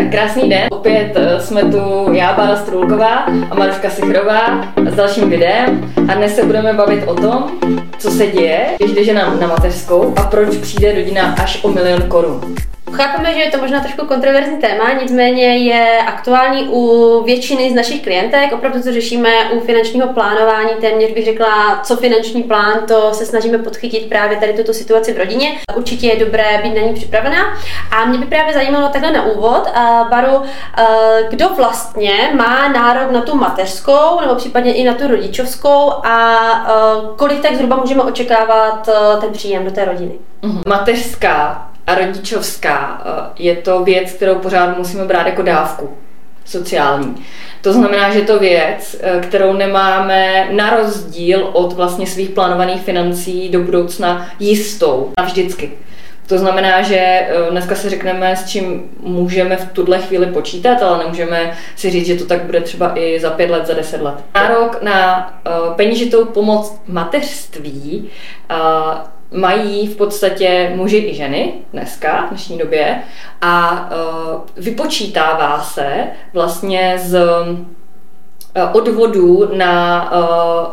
Tak 0.00 0.10
krásný 0.10 0.48
den, 0.48 0.68
opět 0.70 1.12
eh, 1.14 1.40
jsme 1.40 1.62
tu 1.62 2.12
já, 2.12 2.32
Bára 2.32 2.56
Strulková 2.56 3.14
a 3.50 3.54
Maruška 3.54 3.90
Sichrová 3.90 4.72
s 4.90 4.94
dalším 4.94 5.30
videem 5.30 5.92
a 6.08 6.14
dnes 6.14 6.34
se 6.36 6.44
budeme 6.44 6.72
bavit 6.72 7.04
o 7.06 7.14
tom, 7.14 7.50
co 7.98 8.10
se 8.10 8.26
děje, 8.26 8.66
když 8.78 8.92
jde 8.92 9.04
žena 9.04 9.34
na 9.40 9.46
mateřskou 9.46 10.14
a 10.16 10.22
proč 10.22 10.56
přijde 10.56 10.94
rodina 10.94 11.34
až 11.42 11.64
o 11.64 11.68
milion 11.68 12.02
korun. 12.02 12.40
Chápeme, 12.92 13.34
že 13.34 13.40
je 13.40 13.50
to 13.50 13.58
možná 13.58 13.80
trošku 13.80 14.06
kontroverzní 14.06 14.58
téma, 14.58 14.92
nicméně 15.02 15.56
je 15.56 16.02
aktuální 16.02 16.68
u 16.68 17.22
většiny 17.24 17.70
z 17.70 17.74
našich 17.74 18.02
klientek. 18.02 18.52
Opravdu 18.52 18.82
to 18.82 18.92
řešíme 18.92 19.30
u 19.50 19.60
finančního 19.60 20.08
plánování, 20.08 20.70
téměř 20.80 21.12
bych 21.12 21.24
řekla, 21.24 21.80
co 21.82 21.96
finanční 21.96 22.42
plán, 22.42 22.78
to 22.88 23.14
se 23.14 23.26
snažíme 23.26 23.58
podchytit 23.58 24.08
právě 24.08 24.36
tady 24.36 24.52
tuto 24.52 24.74
situaci 24.74 25.12
v 25.12 25.18
rodině. 25.18 25.60
Určitě 25.76 26.06
je 26.06 26.24
dobré 26.24 26.60
být 26.62 26.74
na 26.74 26.82
ní 26.82 26.94
připravená. 26.94 27.56
A 27.90 28.04
mě 28.04 28.18
by 28.18 28.26
právě 28.26 28.54
zajímalo 28.54 28.88
takhle 28.88 29.12
na 29.12 29.22
úvod, 29.22 29.68
Baru, 30.10 30.42
kdo 31.30 31.48
vlastně 31.48 32.12
má 32.34 32.68
nárok 32.68 33.10
na 33.10 33.20
tu 33.20 33.36
mateřskou 33.36 34.20
nebo 34.20 34.34
případně 34.34 34.74
i 34.74 34.84
na 34.84 34.94
tu 34.94 35.08
rodičovskou 35.08 35.92
a 36.04 36.38
kolik 37.16 37.42
tak 37.42 37.54
zhruba 37.54 37.76
můžeme 37.76 38.02
očekávat 38.02 38.88
ten 39.20 39.30
příjem 39.32 39.64
do 39.64 39.70
té 39.70 39.84
rodiny? 39.84 40.12
Mhm. 40.42 40.62
Mateřská 40.66 41.69
rodičovská 41.94 43.02
eh, 43.04 43.30
je 43.38 43.56
to 43.56 43.84
věc, 43.84 44.12
kterou 44.12 44.34
pořád 44.34 44.78
musíme 44.78 45.04
brát 45.04 45.26
jako 45.26 45.42
dávku 45.42 45.90
sociální. 46.44 47.14
To 47.62 47.72
znamená, 47.72 48.10
že 48.10 48.18
je 48.18 48.24
to 48.24 48.38
věc, 48.38 48.96
eh, 49.00 49.20
kterou 49.20 49.52
nemáme 49.52 50.48
na 50.50 50.76
rozdíl 50.76 51.50
od 51.52 51.72
vlastně 51.72 52.06
svých 52.06 52.30
plánovaných 52.30 52.82
financí 52.82 53.48
do 53.48 53.60
budoucna 53.60 54.26
jistou 54.38 55.12
a 55.16 55.22
vždycky. 55.22 55.72
To 56.26 56.38
znamená, 56.38 56.82
že 56.82 56.96
eh, 56.96 57.28
dneska 57.50 57.74
si 57.74 57.88
řekneme, 57.88 58.36
s 58.36 58.46
čím 58.46 58.90
můžeme 59.00 59.56
v 59.56 59.72
tuhle 59.72 59.98
chvíli 59.98 60.26
počítat, 60.26 60.82
ale 60.82 60.98
nemůžeme 60.98 61.52
si 61.76 61.90
říct, 61.90 62.06
že 62.06 62.16
to 62.16 62.24
tak 62.24 62.42
bude 62.42 62.60
třeba 62.60 62.98
i 62.98 63.20
za 63.20 63.30
pět 63.30 63.50
let, 63.50 63.66
za 63.66 63.74
deset 63.74 64.02
let. 64.02 64.14
Nárok 64.34 64.82
na 64.82 65.32
peněžitou 65.76 66.24
pomoc 66.24 66.80
mateřství 66.86 68.10
mají 69.32 69.86
v 69.86 69.96
podstatě 69.96 70.72
muži 70.74 70.96
i 70.96 71.14
ženy 71.14 71.52
dneska, 71.72 72.26
v 72.26 72.28
dnešní 72.28 72.58
době 72.58 73.02
a 73.40 73.88
uh, 73.90 74.40
vypočítává 74.56 75.60
se 75.60 76.06
vlastně 76.32 76.98
z 77.04 77.14
e, 78.54 78.64
odvodů 78.64 79.50
na 79.56 80.12
uh, 80.12 80.20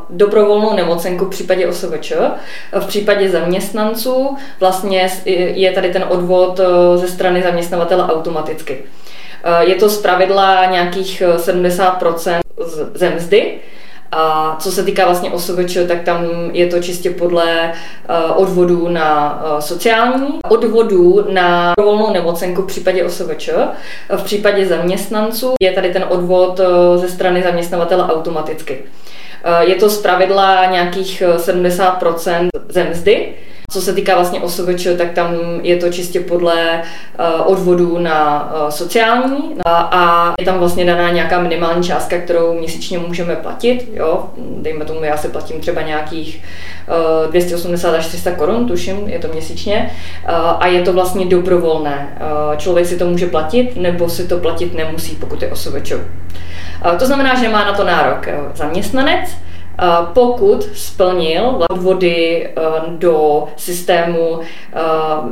dobrovolnou 0.10 0.74
nemocenku 0.76 1.26
v 1.26 1.30
případě 1.30 1.68
OSVČ. 1.68 2.14
V 2.80 2.86
případě 2.88 3.30
zaměstnanců 3.30 4.38
vlastně 4.60 5.10
je 5.54 5.72
tady 5.72 5.94
ten 5.94 6.06
odvod 6.10 6.60
ze 6.96 7.08
strany 7.08 7.44
zaměstnavatele 7.44 8.04
automaticky. 8.04 8.84
Je 9.60 9.76
to 9.76 9.90
z 9.90 10.02
pravidla 10.02 10.66
nějakých 10.66 11.24
70% 11.36 12.40
ze 12.94 13.10
mzdy, 13.10 13.60
a 14.12 14.56
co 14.60 14.72
se 14.72 14.84
týká 14.84 15.06
vlastně 15.06 15.30
OSVČ, 15.30 15.78
tak 15.88 16.02
tam 16.02 16.26
je 16.54 16.68
to 16.68 16.80
čistě 16.80 17.10
podle 17.10 17.74
uh, 18.10 18.42
odvodů 18.42 18.90
na 18.90 19.42
uh, 19.44 19.60
sociální, 19.60 20.40
odvodů 20.50 21.26
na 21.30 21.74
volnou 21.80 22.14
nemocenku 22.14 22.62
v 22.62 22.68
případě 22.68 23.06
OSVČ. 23.06 23.50
V 24.18 24.24
případě 24.24 24.66
zaměstnanců 24.66 25.54
je 25.62 25.72
tady 25.72 25.94
ten 25.94 26.06
odvod 26.10 26.60
uh, 26.60 26.66
ze 27.02 27.10
strany 27.10 27.44
zaměstnavatele 27.44 28.04
automaticky. 28.04 28.84
Je 29.60 29.76
to 29.76 29.90
z 29.90 30.02
pravidla 30.02 30.66
nějakých 30.66 31.24
70% 31.38 32.48
ze 32.70 32.84
mzdy, 32.84 33.34
co 33.72 33.82
se 33.82 33.94
týká 33.94 34.16
vlastně 34.16 34.40
OSVČ, 34.40 34.88
tak 34.98 35.12
tam 35.12 35.36
je 35.62 35.78
to 35.78 35.90
čistě 35.90 36.20
podle 36.20 36.82
uh, 37.20 37.52
odvodů 37.52 38.00
na 38.00 38.52
uh, 38.54 38.70
sociální 38.70 39.56
a, 39.66 40.34
je 40.40 40.46
tam 40.46 40.60
vlastně 40.60 40.86
daná 40.86 41.10
nějaká 41.10 41.42
minimální 41.42 41.84
částka, 41.84 42.18
kterou 42.18 42.54
měsíčně 42.54 43.00
můžeme 43.00 43.36
platit. 43.36 43.90
Jo? 43.94 44.30
Dejme 44.38 44.86
tomu, 44.86 45.04
já 45.04 45.18
si 45.18 45.28
platím 45.28 45.60
třeba 45.60 45.82
nějakých 45.82 46.44
uh, 47.26 47.32
280 47.32 47.96
až 47.96 48.08
300 48.08 48.32
korun, 48.32 48.68
tuším, 48.68 49.08
je 49.08 49.20
to 49.20 49.28
měsíčně. 49.28 49.92
A 50.60 50.68
je 50.68 50.82
to 50.82 50.94
vlastně 50.94 51.26
dobrovolné. 51.26 52.18
Člověk 52.58 52.86
si 52.86 52.98
to 52.98 53.06
může 53.06 53.28
platit, 53.28 53.76
nebo 53.76 54.10
si 54.10 54.28
to 54.28 54.38
platit 54.38 54.74
nemusí, 54.74 55.16
pokud 55.16 55.42
je 55.42 55.52
OSVČ. 55.52 55.94
To 57.00 57.06
znamená, 57.06 57.36
že 57.36 57.50
má 57.50 57.66
na 57.66 57.74
to 57.74 57.84
nárok 57.84 58.28
zaměstnanec, 58.56 59.30
pokud 60.14 60.70
splnil 60.74 61.66
odvody 61.70 62.48
eh, 62.48 62.62
do 62.88 63.48
systému 63.58 64.40
eh, 64.40 64.80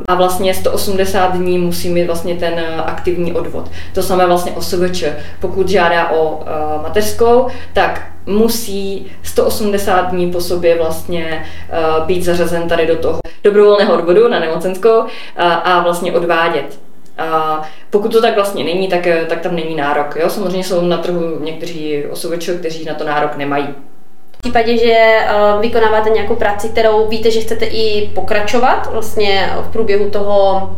a 0.08 0.14
vlastně 0.14 0.54
180 0.54 1.36
dní 1.36 1.58
musí 1.58 1.88
mít 1.88 2.06
vlastně 2.06 2.34
ten 2.34 2.60
aktivní 2.84 3.32
odvod. 3.32 3.70
To 3.94 4.02
samé 4.02 4.26
vlastně 4.26 4.52
OSVČ. 4.52 5.04
Pokud 5.40 5.68
žádá 5.68 6.10
o 6.10 6.40
eh, 6.42 6.82
mateřskou, 6.82 7.46
tak 7.72 8.06
musí 8.26 9.06
180 9.22 10.00
dní 10.10 10.32
po 10.32 10.40
sobě 10.40 10.78
vlastně 10.78 11.46
být 12.06 12.22
zařazen 12.22 12.68
tady 12.68 12.86
do 12.86 12.96
toho 12.96 13.18
dobrovolného 13.44 13.94
odvodu 13.94 14.28
na 14.28 14.40
nemocenskou 14.40 15.04
a 15.64 15.80
vlastně 15.80 16.12
odvádět. 16.12 16.80
A 17.18 17.62
pokud 17.90 18.12
to 18.12 18.20
tak 18.20 18.34
vlastně 18.34 18.64
není, 18.64 18.88
tak, 18.88 19.06
tak 19.28 19.40
tam 19.40 19.56
není 19.56 19.76
nárok. 19.76 20.16
Jo? 20.16 20.30
Samozřejmě 20.30 20.64
jsou 20.64 20.80
na 20.80 20.96
trhu 20.96 21.38
někteří 21.40 22.04
osobeči, 22.10 22.52
kteří 22.52 22.84
na 22.84 22.94
to 22.94 23.04
nárok 23.04 23.36
nemají 23.36 23.66
případě, 24.46 24.78
že 24.78 24.92
eh, 24.92 25.26
vykonáváte 25.60 26.10
nějakou 26.10 26.36
práci, 26.36 26.68
kterou 26.68 27.08
víte, 27.08 27.30
že 27.30 27.40
chcete 27.40 27.64
i 27.64 28.10
pokračovat 28.14 28.88
vlastně 28.92 29.50
v 29.62 29.72
průběhu 29.72 30.10
toho 30.10 30.70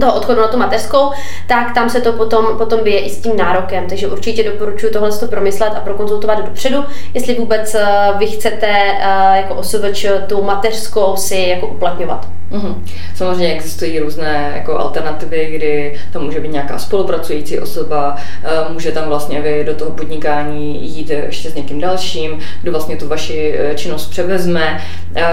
toho 0.00 0.14
odchodu 0.14 0.40
na 0.40 0.48
tu 0.48 0.58
mateřskou, 0.58 1.10
tak 1.46 1.74
tam 1.74 1.90
se 1.90 2.00
to 2.00 2.12
potom, 2.12 2.46
potom 2.58 2.80
vyje 2.84 2.98
i 2.98 3.10
s 3.10 3.20
tím 3.20 3.36
nárokem. 3.36 3.86
Takže 3.88 4.08
určitě 4.08 4.44
doporučuji 4.44 4.92
tohle 4.92 5.12
to 5.12 5.26
promyslet 5.26 5.72
a 5.76 5.80
prokonzultovat 5.80 6.46
dopředu, 6.46 6.84
jestli 7.14 7.34
vůbec 7.34 7.74
eh, 7.74 7.86
vy 8.18 8.26
chcete 8.26 8.68
eh, 8.68 9.36
jako 9.36 9.54
osobeč 9.54 10.06
tu 10.26 10.42
mateřskou 10.42 11.16
si 11.16 11.36
jako 11.48 11.66
uplatňovat. 11.66 12.28
Mm-hmm. 12.52 12.74
Samozřejmě 13.14 13.52
existují 13.52 13.98
různé 13.98 14.52
jako 14.56 14.78
alternativy, 14.78 15.50
kdy 15.54 16.00
tam 16.12 16.24
může 16.24 16.40
být 16.40 16.52
nějaká 16.52 16.78
spolupracující 16.78 17.60
osoba, 17.60 18.16
eh, 18.44 18.72
může 18.72 18.92
tam 18.92 19.08
vlastně 19.08 19.40
vy 19.40 19.64
do 19.64 19.74
toho 19.74 19.90
podnikání 19.90 20.88
jít 20.96 21.10
ještě 21.10 21.50
s 21.50 21.54
někým 21.54 21.80
dalším, 21.80 22.38
kdo 22.62 22.72
vlastně 22.72 22.96
tu 22.96 23.08
vaši 23.08 23.58
činnost 23.74 24.10
převezme. 24.10 24.80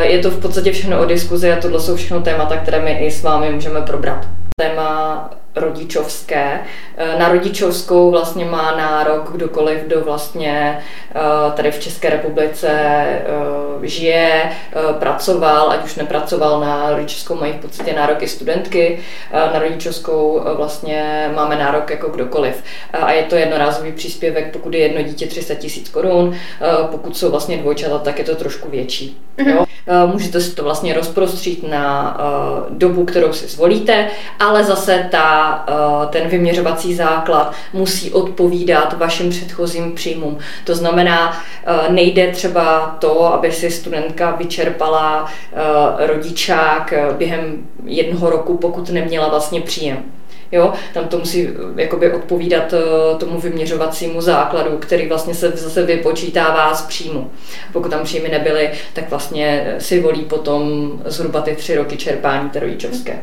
Je 0.01 0.19
to 0.19 0.31
v 0.31 0.39
podstatě 0.39 0.71
všechno 0.71 0.99
o 0.99 1.05
diskuzi 1.05 1.51
a 1.51 1.55
tohle 1.55 1.79
jsou 1.79 1.95
všechno 1.95 2.21
témata, 2.21 2.57
které 2.57 2.79
my 2.79 2.91
i 2.91 3.11
s 3.11 3.23
vámi 3.23 3.49
můžeme 3.49 3.81
probrat 3.81 4.27
téma 4.59 5.29
rodičovské. 5.55 6.59
Eh, 6.97 7.19
na 7.19 7.29
rodičovskou 7.29 8.11
vlastně 8.11 8.45
má 8.45 8.75
nárok 8.75 9.31
kdokoliv, 9.31 9.79
kdo 9.79 10.01
vlastně 10.01 10.79
eh, 11.15 11.51
tady 11.55 11.71
v 11.71 11.79
České 11.79 12.09
republice 12.09 12.69
eh, 12.69 13.87
žije, 13.87 14.51
pracoval, 14.99 15.71
ať 15.71 15.85
už 15.85 15.95
nepracoval 15.95 16.59
na 16.59 16.89
rodičovskou, 16.89 17.35
mají 17.35 17.53
v 17.53 17.61
podstatě 17.61 17.93
nárok 17.93 18.21
i 18.21 18.27
studentky. 18.27 18.99
Na 19.33 19.59
rodičovskou 19.59 20.41
vlastně 20.55 21.31
máme 21.35 21.55
nárok 21.55 21.89
jako 21.89 22.09
kdokoliv. 22.09 22.63
A 22.93 23.11
je 23.11 23.23
to 23.23 23.35
jednorázový 23.35 23.91
příspěvek, 23.91 24.53
pokud 24.53 24.73
je 24.73 24.79
jedno 24.79 25.01
dítě 25.01 25.27
300 25.27 25.55
tisíc 25.55 25.89
korun, 25.89 26.35
pokud 26.91 27.17
jsou 27.17 27.31
vlastně 27.31 27.57
dvojčata, 27.57 27.97
tak 27.97 28.19
je 28.19 28.25
to 28.25 28.35
trošku 28.35 28.69
větší. 28.69 29.17
Mm-hmm. 29.37 29.55
Jo? 29.55 29.65
Můžete 30.05 30.41
si 30.41 30.55
to 30.55 30.63
vlastně 30.63 30.93
rozprostřít 30.93 31.69
na 31.69 32.17
dobu, 32.69 33.05
kterou 33.05 33.33
si 33.33 33.47
zvolíte, 33.47 34.07
ale 34.39 34.63
zase 34.63 35.07
ta 35.11 35.49
Eh, 35.69 36.07
ten 36.07 36.27
vyměřovací 36.27 36.95
základ 36.95 37.53
musí 37.73 38.11
odpovídat 38.11 38.93
vašim 38.97 39.29
předchozím 39.29 39.95
příjmům. 39.95 40.37
To 40.65 40.75
znamená, 40.75 41.41
eh, 41.65 41.91
nejde 41.91 42.31
třeba 42.31 42.95
to, 42.99 43.33
aby 43.33 43.51
si 43.51 43.71
studentka 43.71 44.31
vyčerpala 44.31 45.25
eh, 45.25 46.07
rodičák 46.07 46.93
během 47.17 47.67
jednoho 47.85 48.29
roku, 48.29 48.57
pokud 48.57 48.89
neměla 48.89 49.29
vlastně 49.29 49.61
příjem. 49.61 49.97
Jo, 50.51 50.73
tam 50.93 51.07
to 51.07 51.19
musí 51.19 51.49
jakoby 51.75 52.13
odpovídat 52.13 52.73
tomu 53.19 53.39
vyměřovacímu 53.39 54.21
základu, 54.21 54.77
který 54.77 55.07
vlastně 55.07 55.33
se 55.33 55.49
zase 55.49 55.83
vypočítává 55.83 56.73
z 56.73 56.81
příjmu. 56.81 57.31
Pokud 57.73 57.89
tam 57.89 58.03
příjmy 58.03 58.29
nebyly, 58.29 58.71
tak 58.93 59.09
vlastně 59.09 59.75
si 59.77 60.01
volí 60.01 60.21
potom 60.21 60.91
zhruba 61.05 61.41
ty 61.41 61.55
tři 61.55 61.75
roky 61.75 61.97
čerpání 61.97 62.49
té 62.49 62.59
rodičovské. 62.59 63.19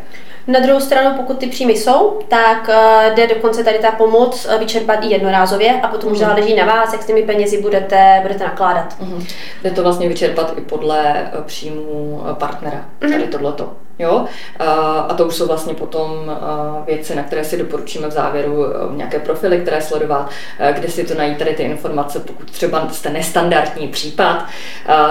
Na 0.47 0.61
druhou 0.61 0.81
stranu, 0.81 1.17
pokud 1.17 1.39
ty 1.39 1.47
příjmy 1.47 1.73
jsou, 1.73 2.19
tak 2.29 2.71
jde 3.15 3.27
dokonce 3.27 3.65
tady 3.65 3.79
ta 3.79 3.93
pomoc 3.93 4.49
vyčerpat 4.59 5.05
i 5.05 5.07
jednorázově 5.07 5.81
a 5.81 5.89
potom 5.89 6.13
už 6.13 6.19
mm. 6.19 6.25
záleží 6.25 6.55
na 6.55 6.65
vás, 6.67 6.93
jak 6.93 7.03
s 7.03 7.07
těmi 7.07 7.23
penězi 7.23 7.63
budete, 7.63 8.19
budete 8.23 8.45
nakládat. 8.45 8.97
Mm. 9.01 9.25
Jde 9.63 9.71
to 9.71 9.83
vlastně 9.83 10.09
vyčerpat 10.09 10.55
i 10.57 10.61
podle 10.61 11.31
příjmu 11.47 12.23
partnera, 12.39 12.85
mm. 13.01 13.13
tady 13.13 13.27
tohleto. 13.27 13.73
Jo? 13.99 14.25
A 15.09 15.15
to 15.15 15.27
už 15.27 15.35
jsou 15.35 15.47
vlastně 15.47 15.75
potom 15.75 16.39
věci, 16.87 17.15
na 17.15 17.23
které 17.23 17.45
si 17.45 17.59
doporučíme 17.59 18.09
v 18.09 18.11
závěru 18.11 18.65
nějaké 18.97 19.19
profily, 19.19 19.59
které 19.59 19.83
sledovat, 19.83 20.31
kde 20.73 20.89
si 20.89 21.05
to 21.05 21.15
najít 21.15 21.39
tady 21.39 21.55
ty 21.55 21.63
informace, 21.63 22.21
pokud 22.21 22.51
třeba 22.51 22.89
jste 22.93 23.11
nestandardní 23.11 23.89
případ. 23.89 24.45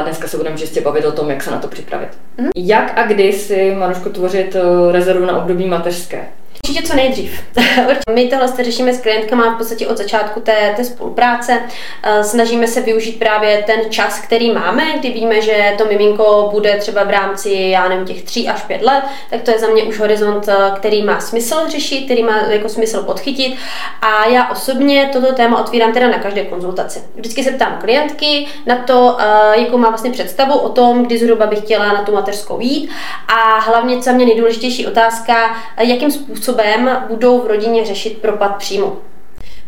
Dneska 0.03 0.27
se 0.27 0.37
budeme 0.37 0.57
čistě 0.57 0.81
bavit 0.81 1.05
o 1.05 1.11
tom, 1.11 1.29
jak 1.29 1.43
se 1.43 1.51
na 1.51 1.59
to 1.59 1.67
připravit. 1.67 2.09
Mm. 2.37 2.49
Jak 2.55 2.97
a 2.97 3.03
kdy 3.03 3.33
si, 3.33 3.75
Maruško, 3.79 4.09
tvořit 4.09 4.55
rezervu 4.91 5.25
na 5.25 5.37
období 5.37 5.65
mateřské? 5.65 6.25
Určitě 6.65 6.87
co 6.87 6.95
nejdřív. 6.95 7.43
My 8.13 8.27
tohle 8.27 8.63
řešíme 8.63 8.93
s 8.93 9.01
klientkama 9.01 9.55
v 9.55 9.57
podstatě 9.57 9.87
od 9.87 9.97
začátku 9.97 10.39
té, 10.39 10.73
té 10.75 10.83
spolupráce. 10.83 11.59
Eh, 12.03 12.23
snažíme 12.23 12.67
se 12.67 12.81
využít 12.81 13.19
právě 13.19 13.63
ten 13.65 13.79
čas, 13.89 14.19
který 14.19 14.51
máme, 14.51 14.83
kdy 14.99 15.09
víme, 15.09 15.41
že 15.41 15.73
to 15.77 15.85
miminko 15.85 16.49
bude 16.51 16.77
třeba 16.77 17.03
v 17.03 17.09
rámci, 17.09 17.53
já 17.53 17.89
nevím, 17.89 18.05
těch 18.05 18.23
tří 18.23 18.47
až 18.47 18.61
pět 18.63 18.81
let, 18.81 19.03
tak 19.29 19.41
to 19.41 19.51
je 19.51 19.59
za 19.59 19.67
mě 19.67 19.83
už 19.83 19.99
horizont, 19.99 20.47
eh, 20.47 20.71
který 20.75 21.03
má 21.03 21.19
smysl 21.19 21.55
řešit, 21.67 22.05
který 22.05 22.23
má 22.23 22.37
jako 22.49 22.69
smysl 22.69 23.03
podchytit. 23.03 23.57
A 24.01 24.25
já 24.25 24.49
osobně 24.49 25.09
toto 25.13 25.33
téma 25.33 25.59
otvírám 25.59 25.93
teda 25.93 26.07
na 26.07 26.19
každé 26.19 26.45
konzultaci. 26.45 27.03
Vždycky 27.15 27.43
se 27.43 27.51
ptám 27.51 27.77
klientky 27.81 28.47
na 28.65 28.75
to, 28.75 29.17
eh, 29.19 29.59
jakou 29.59 29.77
má 29.77 29.89
vlastně 29.89 30.11
představu 30.11 30.53
o 30.53 30.69
tom, 30.69 31.03
kdy 31.03 31.17
zhruba 31.17 31.47
bych 31.47 31.59
chtěla 31.59 31.93
na 31.93 32.03
tu 32.03 32.13
mateřskou 32.13 32.59
jít. 32.59 32.89
A 33.27 33.59
hlavně, 33.59 34.01
co 34.01 34.13
mě 34.13 34.25
nejdůležitější 34.25 34.87
otázka, 34.87 35.55
jakým 35.77 36.11
způsobem 36.11 36.54
způsobem 36.55 36.97
budou 37.07 37.41
v 37.41 37.47
rodině 37.47 37.85
řešit 37.85 38.17
propad 38.17 38.55
příjmu. 38.55 38.97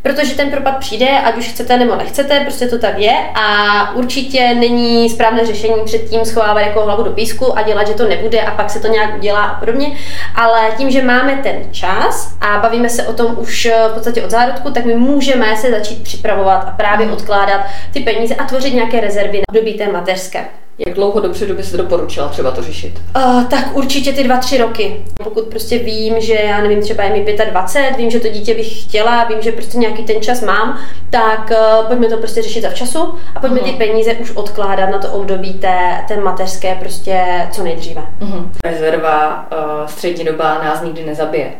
Protože 0.01 0.36
ten 0.36 0.51
propad 0.51 0.78
přijde, 0.78 1.10
ať 1.10 1.38
už 1.38 1.48
chcete 1.48 1.78
nebo 1.78 1.95
nechcete, 1.95 2.39
prostě 2.39 2.68
to 2.68 2.80
tak 2.80 2.98
je 2.98 3.13
a 3.36 3.92
určitě 3.95 4.54
není 4.54 5.10
správné 5.10 5.45
řešení 5.45 5.74
předtím 5.86 6.25
schovávat 6.25 6.63
jako 6.63 6.81
hlavu 6.81 7.04
do 7.04 7.12
písku 7.12 7.57
a 7.57 7.62
dělat, 7.62 7.88
že 7.88 7.94
to 7.94 8.07
nebude 8.07 8.42
a 8.42 8.51
pak 8.51 8.69
se 8.69 8.80
to 8.80 8.88
nějak 8.88 9.18
udělá 9.18 9.44
a 9.44 9.60
podobně. 9.60 9.98
Ale 10.36 10.72
tím, 10.78 10.92
že 10.92 11.01
máme 11.01 11.39
ten 11.44 11.56
čas 11.72 12.38
a 12.42 12.57
bavíme 12.57 12.90
se 12.90 13.07
o 13.07 13.13
tom 13.13 13.36
už 13.40 13.68
v 13.90 13.94
podstatě 13.94 14.24
od 14.24 14.31
zárodku, 14.31 14.72
tak 14.72 14.86
my 14.86 14.95
můžeme 14.95 15.57
se 15.57 15.72
začít 15.72 16.04
připravovat 16.04 16.63
a 16.68 16.72
právě 16.72 17.06
mhm. 17.06 17.16
odkládat 17.16 17.62
ty 17.94 18.00
peníze 18.00 18.36
a 18.36 18.44
tvořit 18.44 18.74
nějaké 18.74 19.00
rezervy 19.00 19.38
na 19.38 19.44
období 19.50 19.74
té 19.74 19.92
mateřské. 19.92 20.45
Jak 20.85 20.95
dlouho 20.95 21.19
dopředu 21.19 21.56
by 21.56 21.63
se 21.63 21.77
doporučila 21.77 22.27
třeba 22.27 22.51
to 22.51 22.63
řešit? 22.63 23.01
Uh, 23.15 23.44
tak 23.44 23.75
určitě 23.75 24.13
ty 24.13 24.24
dva, 24.24 24.38
tři 24.38 24.57
roky. 24.57 24.95
Pokud 25.24 25.47
prostě 25.47 25.77
vím, 25.77 26.21
že 26.21 26.33
já 26.33 26.62
nevím, 26.62 26.81
třeba 26.81 27.03
je 27.03 27.09
mi 27.09 27.38
25, 27.51 27.97
vím, 27.97 28.12
že 28.12 28.19
to 28.19 28.27
dítě 28.27 28.56
bych 28.56 28.83
chtěla, 28.83 29.24
vím, 29.24 29.41
že 29.41 29.51
prostě 29.51 29.77
nějaký 29.77 30.03
ten 30.03 30.21
čas 30.21 30.41
mám, 30.41 30.79
tak 31.09 31.51
uh, 31.51 31.88
pojďme 31.88 32.07
to 32.07 32.18
prostě 32.18 32.41
řešit 32.41 32.62
za 32.62 32.69
včasu 32.69 33.13
a 33.35 33.39
pojďme 33.39 33.59
uh-huh. 33.59 33.71
ty 33.71 33.85
peníze 33.85 34.13
už 34.13 34.31
odkládat 34.31 34.89
na 34.89 34.97
to 34.97 35.12
období 35.12 35.53
té, 35.53 36.06
té 36.07 36.18
mateřské 36.18 36.75
prostě 36.75 37.47
co 37.51 37.63
nejdříve. 37.63 38.01
Uh-huh. 38.21 38.50
Rezerva 38.63 39.47
uh, 39.51 39.88
střední 39.88 40.25
doba 40.25 40.63
nás 40.63 40.81
nikdy 40.81 41.06
nezabije. 41.06 41.51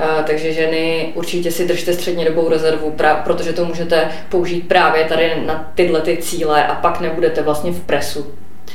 Uh, 0.00 0.24
takže 0.24 0.52
ženy 0.52 1.12
určitě 1.14 1.50
si 1.50 1.66
držte 1.66 1.92
střednědobou 1.92 2.48
rezervu, 2.48 2.90
pra, 2.90 3.14
protože 3.14 3.52
to 3.52 3.64
můžete 3.64 4.08
použít 4.28 4.68
právě 4.68 5.04
tady 5.04 5.42
na 5.46 5.70
tyhle 5.74 6.00
ty 6.00 6.16
cíle 6.16 6.66
a 6.66 6.74
pak 6.74 7.00
nebudete 7.00 7.42
vlastně 7.42 7.70
v 7.70 7.80
presu. 7.80 8.26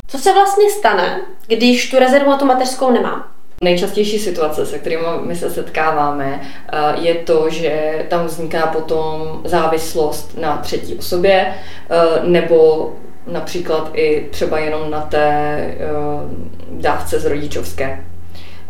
Co 0.08 0.18
se 0.18 0.34
vlastně 0.34 0.70
stane, 0.70 1.22
když 1.48 1.92
tu 1.92 2.00
rezervu 2.00 2.30
na 2.30 2.38
tu 2.38 2.46
mateřskou 2.46 2.92
nemám? 2.92 3.24
Nejčastější 3.64 4.20
situace, 4.20 4.66
se 4.66 4.80
kterými 4.80 5.08
my 5.22 5.36
se 5.36 5.50
setkáváme, 5.50 6.42
eh, 6.42 6.78
je 7.00 7.16
to, 7.16 7.50
že 7.50 8.06
tam 8.10 8.26
vzniká 8.26 8.68
potom 8.68 9.42
závislost 9.46 10.38
na 10.38 10.58
třetí 10.58 10.96
osobě 10.96 11.46
eh, 11.46 11.96
nebo 12.24 12.92
například 13.28 13.90
i 13.94 14.28
třeba 14.32 14.60
jenom 14.60 14.92
na 14.92 15.02
té 15.02 15.28
eh, 15.58 15.78
dávce 16.72 17.20
z 17.20 17.26
rodičovské. 17.26 18.06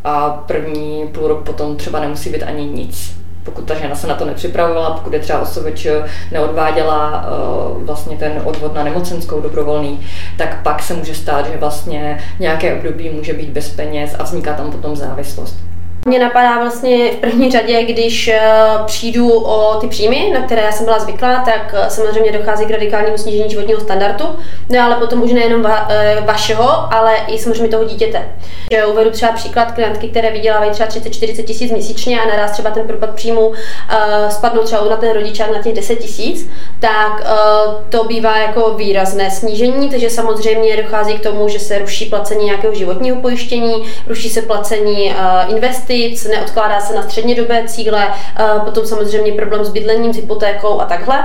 A 0.04 0.30
první 0.30 1.08
půl 1.08 1.28
rok 1.28 1.44
potom 1.44 1.76
třeba 1.76 2.00
nemusí 2.00 2.30
být 2.30 2.44
ani 2.44 2.66
nic 2.66 3.21
pokud 3.44 3.66
ta 3.66 3.76
žena 3.76 3.96
se 3.96 4.08
na 4.08 4.16
to 4.16 4.26
nepřipravovala, 4.26 4.92
pokud 4.92 5.14
je 5.14 5.20
třeba 5.20 5.40
osobeč 5.40 5.88
neodváděla 6.32 7.26
uh, 7.76 7.84
vlastně 7.84 8.18
ten 8.18 8.42
odvod 8.44 8.76
na 8.76 8.84
nemocenskou 8.84 9.42
dobrovolný, 9.42 10.00
tak 10.38 10.62
pak 10.62 10.84
se 10.84 10.94
může 10.94 11.16
stát, 11.16 11.48
že 11.52 11.58
vlastně 11.58 12.20
nějaké 12.40 12.76
období 12.76 13.10
může 13.10 13.34
být 13.34 13.50
bez 13.50 13.70
peněz 13.70 14.16
a 14.20 14.24
vzniká 14.24 14.54
tam 14.54 14.72
potom 14.72 14.96
závislost. 14.96 15.71
Mě 16.06 16.20
napadá 16.20 16.60
vlastně 16.60 17.12
v 17.12 17.16
první 17.16 17.52
řadě, 17.52 17.84
když 17.84 18.28
eh, 18.28 18.42
přijdu 18.86 19.40
o 19.40 19.76
ty 19.76 19.88
příjmy, 19.88 20.32
na 20.34 20.42
které 20.42 20.62
já 20.62 20.72
jsem 20.72 20.86
byla 20.86 21.00
zvyklá, 21.00 21.44
tak 21.46 21.76
eh, 21.78 21.90
samozřejmě 21.90 22.32
dochází 22.32 22.66
k 22.66 22.72
radikálnímu 22.72 23.18
snížení 23.18 23.50
životního 23.50 23.80
standardu, 23.80 24.26
no 24.70 24.82
ale 24.84 24.96
potom 24.96 25.24
už 25.24 25.32
nejenom 25.32 25.62
va, 25.62 25.88
eh, 25.90 26.18
vašeho, 26.26 26.94
ale 26.94 27.16
i 27.28 27.38
samozřejmě 27.38 27.68
toho 27.68 27.84
dítěte. 27.84 28.28
Uvedu 28.92 29.12
třeba 29.12 29.32
příklad 29.32 29.72
klientky, 29.72 30.08
které 30.08 30.32
vydělávají 30.32 30.72
třeba 30.72 30.90
30-40 30.90 31.44
tisíc 31.44 31.72
měsíčně 31.72 32.22
a 32.22 32.28
naraz 32.28 32.52
třeba 32.52 32.72
ten 32.72 32.88
propad 32.88 33.16
příjmu 33.16 33.54
spadnou 34.30 34.62
třeba 34.64 34.86
na 34.90 34.96
ten 34.96 35.14
rodičák 35.14 35.52
na 35.52 35.62
těch 35.62 35.74
10 35.74 35.96
tisíc, 35.96 36.50
tak 36.80 37.24
to 37.90 38.04
bývá 38.04 38.38
jako 38.38 38.74
výrazné 38.74 39.32
snížení, 39.32 39.90
takže 39.90 40.10
samozřejmě 40.10 40.84
dochází 40.84 41.14
k 41.14 41.24
tomu, 41.24 41.48
že 41.48 41.60
se 41.60 41.80
ruší 41.80 42.06
placení 42.06 42.46
nějakého 42.46 42.76
životního 42.76 43.22
pojištění, 43.22 43.84
ruší 44.08 44.30
se 44.30 44.42
placení 44.42 45.16
investic, 45.50 45.91
investic, 45.92 46.28
neodkládá 46.32 46.80
se 46.80 46.96
na 46.96 47.04
střednědobé 47.04 47.64
cíle, 47.68 48.08
eh, 48.40 48.44
potom 48.66 48.86
samozřejmě 48.86 49.32
problém 49.32 49.66
s 49.66 49.70
bydlením, 49.70 50.14
s 50.14 50.16
hypotékou 50.16 50.82
a 50.82 50.86
takhle. 50.86 51.24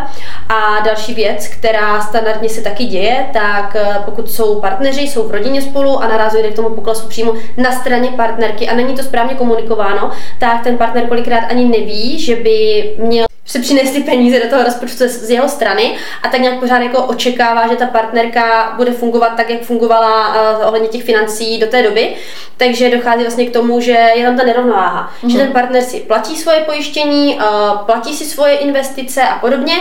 A 0.49 0.81
další 0.85 1.15
věc, 1.15 1.49
která 1.49 2.01
standardně 2.01 2.49
se 2.49 2.61
taky 2.61 2.85
děje, 2.85 3.27
tak 3.33 3.77
eh, 3.77 4.03
pokud 4.05 4.31
jsou 4.31 4.61
partneři, 4.61 5.01
jsou 5.01 5.29
v 5.29 5.31
rodině 5.31 5.63
spolu 5.63 5.99
a 6.03 6.09
naraz 6.09 6.33
dojde 6.33 6.51
k 6.51 6.57
tomu 6.57 6.71
poklesu 6.71 7.09
příjmu 7.09 7.33
na 7.57 7.73
straně 7.73 8.11
partnerky 8.11 8.69
a 8.69 8.75
není 8.75 8.95
to 8.95 9.03
správně 9.03 9.35
komunikováno, 9.35 10.11
tak 10.39 10.63
ten 10.65 10.79
partner 10.79 11.07
kolikrát 11.07 11.45
ani 11.51 11.65
neví, 11.65 12.19
že 12.19 12.37
by 12.37 12.91
měl 12.99 13.27
se 13.47 13.59
přinést 13.59 13.91
ty 13.91 14.01
peníze 14.01 14.41
do 14.41 14.51
toho 14.51 14.63
rozpočtu 14.63 15.05
z 15.09 15.31
jeho 15.31 15.49
strany 15.49 15.97
a 16.23 16.29
tak 16.29 16.41
nějak 16.41 16.61
pořád 16.61 16.79
jako 16.79 17.03
očekává, 17.03 17.69
že 17.69 17.77
ta 17.77 17.87
partnerka 17.87 18.73
bude 18.77 18.93
fungovat 18.93 19.33
tak, 19.37 19.51
jak 19.51 19.63
fungovala 19.63 20.29
uh, 20.29 20.67
ohledně 20.67 20.89
těch 20.89 21.05
financí 21.05 21.59
do 21.59 21.67
té 21.67 21.83
doby. 21.83 22.15
Takže 22.57 22.91
dochází 22.91 23.23
vlastně 23.23 23.47
k 23.47 23.53
tomu, 23.53 23.81
že 23.81 23.93
je 23.93 24.25
tam 24.25 24.37
ta 24.37 24.45
nerovnováha. 24.45 25.13
Mm-hmm. 25.23 25.33
Že 25.33 25.39
ten 25.39 25.53
partner 25.53 25.83
si 25.83 26.01
platí 26.01 26.37
svoje 26.37 26.61
pojištění, 26.61 27.35
uh, 27.35 27.79
platí 27.79 28.17
si 28.17 28.25
svoje 28.25 28.57
investice 28.57 29.23
a 29.23 29.39
podobně 29.39 29.75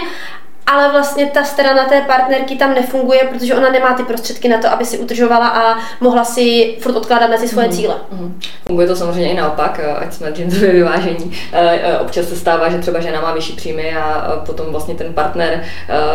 ale 0.68 0.92
vlastně 0.92 1.26
ta 1.26 1.44
strana 1.44 1.86
té 1.86 2.02
partnerky 2.02 2.56
tam 2.56 2.74
nefunguje, 2.74 3.20
protože 3.34 3.56
ona 3.56 3.70
nemá 3.70 3.94
ty 3.94 4.04
prostředky 4.04 4.50
na 4.50 4.58
to, 4.58 4.72
aby 4.72 4.86
si 4.86 4.98
udržovala 4.98 5.48
a 5.48 5.78
mohla 6.02 6.26
si 6.26 6.78
furt 6.80 6.96
odkládat 6.96 7.30
na 7.30 7.38
ty 7.38 7.48
svoje 7.48 7.68
mm. 7.68 7.74
cíle. 7.74 7.96
Mm. 8.12 8.40
Funguje 8.68 8.88
to 8.88 8.96
samozřejmě 8.96 9.32
i 9.32 9.38
naopak, 9.38 9.80
eh, 9.84 9.94
ať 9.94 10.14
jsme 10.14 10.32
genderově 10.32 10.72
vyvážení. 10.72 11.32
Eh, 11.54 11.80
eh, 11.84 11.98
občas 11.98 12.26
se 12.26 12.36
stává, 12.36 12.70
že 12.70 12.78
třeba 12.78 13.00
žena 13.00 13.22
má 13.22 13.34
vyšší 13.34 13.54
příjmy 13.54 13.96
a 13.96 14.34
potom 14.46 14.66
vlastně 14.72 14.96
ten 14.96 15.14
partner 15.14 15.64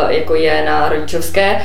jako 0.07 0.35
je 0.35 0.65
na 0.65 0.89
rodičovské. 0.89 1.61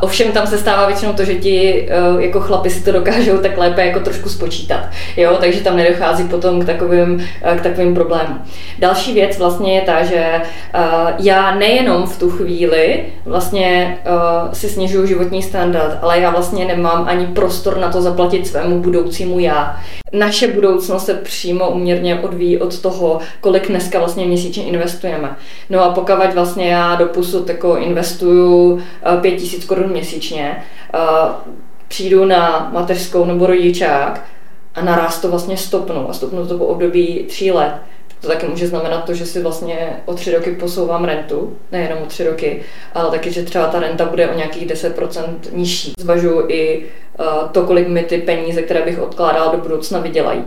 Ovšem 0.00 0.32
tam 0.32 0.46
se 0.46 0.58
stává 0.58 0.86
většinou 0.86 1.12
to, 1.12 1.24
že 1.24 1.34
ti 1.34 1.88
jako 2.18 2.40
chlapi 2.40 2.70
si 2.70 2.84
to 2.84 2.92
dokážou 2.92 3.38
tak 3.38 3.58
lépe 3.58 3.86
jako 3.86 4.00
trošku 4.00 4.28
spočítat. 4.28 4.80
Jo? 5.16 5.36
Takže 5.40 5.60
tam 5.60 5.76
nedochází 5.76 6.28
potom 6.28 6.62
k 6.62 6.66
takovým, 6.66 7.28
k 7.56 7.60
takovým 7.60 7.94
problémům. 7.94 8.42
Další 8.78 9.14
věc 9.14 9.38
vlastně 9.38 9.74
je 9.74 9.80
ta, 9.80 10.02
že 10.02 10.42
já 11.18 11.54
nejenom 11.54 12.06
v 12.06 12.15
tu 12.18 12.30
chvíli 12.30 13.04
vlastně 13.24 13.98
uh, 14.06 14.52
si 14.52 14.68
snižuju 14.68 15.06
životní 15.06 15.42
standard, 15.42 15.98
ale 16.02 16.20
já 16.20 16.30
vlastně 16.30 16.64
nemám 16.64 17.04
ani 17.08 17.26
prostor 17.26 17.78
na 17.78 17.92
to 17.92 18.02
zaplatit 18.02 18.46
svému 18.46 18.80
budoucímu 18.80 19.38
já. 19.38 19.80
Naše 20.12 20.48
budoucnost 20.48 21.06
se 21.06 21.14
přímo 21.14 21.70
uměrně 21.70 22.20
odvíjí 22.20 22.58
od 22.58 22.80
toho, 22.80 23.18
kolik 23.40 23.68
dneska 23.68 23.98
vlastně 23.98 24.26
měsíčně 24.26 24.64
investujeme. 24.64 25.36
No 25.70 25.84
a 25.84 25.90
pokud 25.90 26.34
vlastně 26.34 26.68
já 26.68 26.94
do 26.94 27.06
posud 27.06 27.48
jako 27.48 27.76
investuju 27.76 28.72
uh, 28.72 28.80
5000 29.20 29.64
korun 29.64 29.90
měsíčně, 29.90 30.62
uh, 30.94 31.30
přijdu 31.88 32.24
na 32.24 32.70
mateřskou 32.72 33.24
nebo 33.24 33.46
rodičák 33.46 34.24
a 34.74 34.84
naraz 34.84 35.20
to 35.20 35.30
vlastně 35.30 35.56
stopnu 35.56 36.10
a 36.10 36.12
stopnu 36.12 36.46
to 36.46 36.58
po 36.58 36.66
období 36.66 37.24
tří 37.28 37.52
let, 37.52 37.74
to 38.20 38.28
taky 38.28 38.46
může 38.46 38.66
znamenat 38.66 39.04
to, 39.04 39.14
že 39.14 39.26
si 39.26 39.42
vlastně 39.42 40.02
o 40.04 40.14
tři 40.14 40.34
roky 40.34 40.52
posouvám 40.52 41.04
rentu, 41.04 41.56
nejenom 41.72 42.02
o 42.02 42.06
tři 42.06 42.24
roky, 42.24 42.62
ale 42.94 43.10
taky, 43.10 43.32
že 43.32 43.42
třeba 43.42 43.66
ta 43.66 43.80
renta 43.80 44.04
bude 44.04 44.28
o 44.28 44.36
nějakých 44.36 44.66
10% 44.66 45.36
nižší. 45.52 45.92
Zvažuji 45.98 46.44
i 46.48 46.86
uh, 47.18 47.48
to, 47.52 47.62
kolik 47.62 47.88
mi 47.88 48.02
ty 48.02 48.18
peníze, 48.18 48.62
které 48.62 48.82
bych 48.82 49.00
odkládala 49.00 49.52
do 49.52 49.58
budoucna, 49.58 49.98
vydělají. 49.98 50.44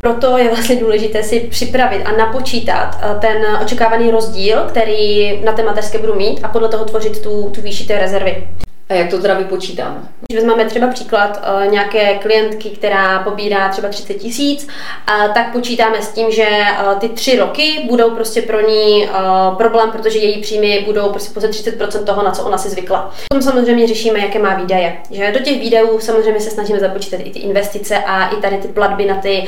Proto 0.00 0.38
je 0.38 0.48
vlastně 0.48 0.76
důležité 0.76 1.22
si 1.22 1.40
připravit 1.40 2.04
a 2.04 2.16
napočítat 2.16 2.98
eh, 3.02 3.18
ten 3.20 3.58
očekávaný 3.62 4.10
rozdíl, 4.10 4.56
který 4.68 5.40
na 5.44 5.52
té 5.52 5.64
mateřské 5.64 5.98
budu 5.98 6.14
mít 6.14 6.40
a 6.42 6.48
podle 6.48 6.68
toho 6.68 6.84
tvořit 6.84 7.22
tu, 7.22 7.50
tu 7.54 7.60
výši 7.60 7.86
té 7.86 7.98
rezervy. 7.98 8.48
A 8.88 8.94
jak 8.94 9.10
to 9.10 9.18
teda 9.18 9.34
vypočítáme? 9.34 10.02
Když 10.28 10.36
vezmeme 10.36 10.64
třeba 10.64 10.86
příklad 10.86 11.40
uh, 11.64 11.72
nějaké 11.72 12.14
klientky, 12.14 12.70
která 12.70 13.18
pobírá 13.18 13.68
třeba 13.68 13.88
30 13.88 14.14
tisíc, 14.14 14.64
uh, 14.66 15.34
tak 15.34 15.52
počítáme 15.52 16.02
s 16.02 16.08
tím, 16.08 16.30
že 16.30 16.46
uh, 16.46 16.98
ty 16.98 17.08
tři 17.08 17.38
roky 17.38 17.86
budou 17.90 18.10
prostě 18.10 18.42
pro 18.42 18.68
ní 18.68 19.08
problém, 19.56 19.90
protože 19.90 20.18
její 20.18 20.40
příjmy 20.42 20.82
budou 20.86 21.10
prostě 21.10 21.34
pouze 21.34 21.48
30% 21.48 22.04
toho, 22.04 22.22
na 22.22 22.30
co 22.30 22.42
ona 22.44 22.58
si 22.58 22.68
zvykla. 22.68 23.10
Potom 23.28 23.42
samozřejmě 23.42 23.86
řešíme, 23.86 24.18
jaké 24.18 24.38
má 24.38 24.54
výdaje. 24.54 24.96
Že 25.10 25.32
do 25.32 25.40
těch 25.40 25.60
výdajů 25.60 26.00
samozřejmě 26.00 26.40
se 26.40 26.50
snažíme 26.50 26.80
započítat 26.80 27.20
i 27.24 27.30
ty 27.30 27.38
investice 27.38 27.98
a 27.98 28.28
i 28.28 28.36
tady 28.36 28.56
ty 28.56 28.68
platby 28.68 29.04
na 29.04 29.14
ty, 29.14 29.44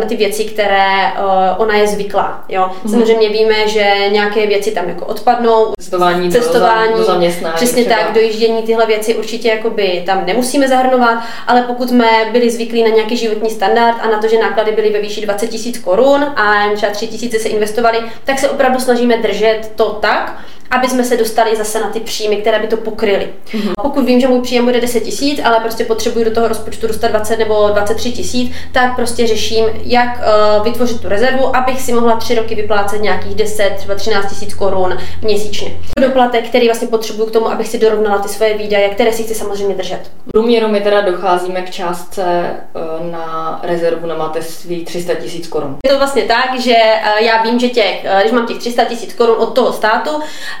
na 0.00 0.06
ty 0.08 0.16
věci, 0.16 0.44
které 0.44 1.12
ona 1.58 1.74
je 1.74 1.88
zvyklá. 1.88 2.44
Jo? 2.48 2.62
Mm-hmm. 2.62 2.90
Samozřejmě 2.90 3.28
víme, 3.28 3.68
že 3.68 3.94
nějaké 4.12 4.46
věci 4.46 4.70
tam 4.70 4.88
jako 4.88 5.06
odpadnou. 5.06 5.72
Cestování, 5.80 6.30
cestování 6.30 6.92
do 6.96 7.04
zaměstnání. 7.04 7.54
Přesně 7.56 7.84
třeba. 7.84 8.00
tak, 8.00 8.14
dojíždění 8.14 8.51
spoření, 8.52 8.66
tyhle 8.66 8.86
věci 8.86 9.14
určitě 9.14 9.48
jakoby 9.48 10.02
tam 10.06 10.26
nemusíme 10.26 10.68
zahrnovat, 10.68 11.24
ale 11.46 11.62
pokud 11.62 11.88
jsme 11.88 12.06
byli 12.32 12.50
zvyklí 12.50 12.82
na 12.82 12.88
nějaký 12.88 13.16
životní 13.16 13.50
standard 13.50 13.96
a 14.00 14.10
na 14.10 14.18
to, 14.18 14.28
že 14.28 14.38
náklady 14.38 14.72
byly 14.72 14.90
ve 14.90 15.00
výši 15.00 15.20
20 15.20 15.46
tisíc 15.46 15.78
korun 15.78 16.22
a 16.36 16.70
třeba 16.74 16.92
3 16.92 17.06
tisíce 17.06 17.38
se 17.38 17.48
investovali, 17.48 17.98
tak 18.24 18.38
se 18.38 18.50
opravdu 18.50 18.80
snažíme 18.80 19.16
držet 19.16 19.72
to 19.76 19.90
tak, 19.90 20.38
aby 20.72 20.88
jsme 20.88 21.04
se 21.04 21.16
dostali 21.16 21.56
zase 21.56 21.80
na 21.80 21.88
ty 21.88 22.00
příjmy, 22.00 22.36
které 22.36 22.58
by 22.58 22.66
to 22.66 22.76
pokryly. 22.76 23.28
Mm-hmm. 23.52 23.72
Pokud 23.82 24.04
vím, 24.04 24.20
že 24.20 24.28
můj 24.28 24.40
příjem 24.40 24.64
bude 24.64 24.80
10 24.80 25.00
tisíc, 25.00 25.40
ale 25.44 25.60
prostě 25.60 25.84
potřebuji 25.84 26.24
do 26.24 26.30
toho 26.30 26.48
rozpočtu 26.48 26.86
dostat 26.86 27.08
20 27.08 27.36
nebo 27.36 27.68
23 27.68 28.12
tisíc, 28.12 28.52
tak 28.72 28.96
prostě 28.96 29.26
řeším, 29.26 29.64
jak 29.84 30.08
uh, 30.08 30.64
vytvořit 30.64 31.00
tu 31.00 31.08
rezervu, 31.08 31.56
abych 31.56 31.80
si 31.80 31.92
mohla 31.92 32.16
tři 32.16 32.34
roky 32.34 32.54
vyplácet 32.54 33.02
nějakých 33.02 33.34
10, 33.34 33.72
třeba 33.76 33.94
13 33.94 34.28
tisíc 34.28 34.54
korun 34.54 34.98
měsíčně. 35.22 35.72
Doplatek, 36.00 36.48
který 36.48 36.66
vlastně 36.66 36.88
potřebuju 36.88 37.28
k 37.28 37.32
tomu, 37.32 37.50
abych 37.50 37.68
si 37.68 37.78
dorovnala 37.78 38.18
ty 38.18 38.28
svoje 38.28 38.58
výdaje, 38.58 38.88
které 38.88 39.12
si 39.12 39.22
chci 39.22 39.34
samozřejmě 39.34 39.74
držet. 39.74 40.00
Průměru 40.32 40.68
my 40.68 40.80
teda 40.80 41.00
docházíme 41.00 41.62
k 41.62 41.70
částce 41.70 42.50
uh, 42.74 43.10
na 43.10 43.60
rezervu 43.62 44.06
na 44.06 44.14
mateřství 44.14 44.84
300 44.84 45.14
tisíc 45.14 45.48
korun. 45.48 45.76
Je 45.86 45.92
to 45.92 45.98
vlastně 45.98 46.22
tak, 46.22 46.60
že 46.60 46.74
uh, 46.74 47.24
já 47.26 47.42
vím, 47.42 47.60
že 47.60 47.68
těch, 47.68 48.06
když 48.20 48.32
mám 48.32 48.46
těch 48.46 48.58
300 48.58 48.84
tisíc 48.84 49.14
korun 49.14 49.36
od 49.38 49.54
toho 49.54 49.72
státu, 49.72 50.10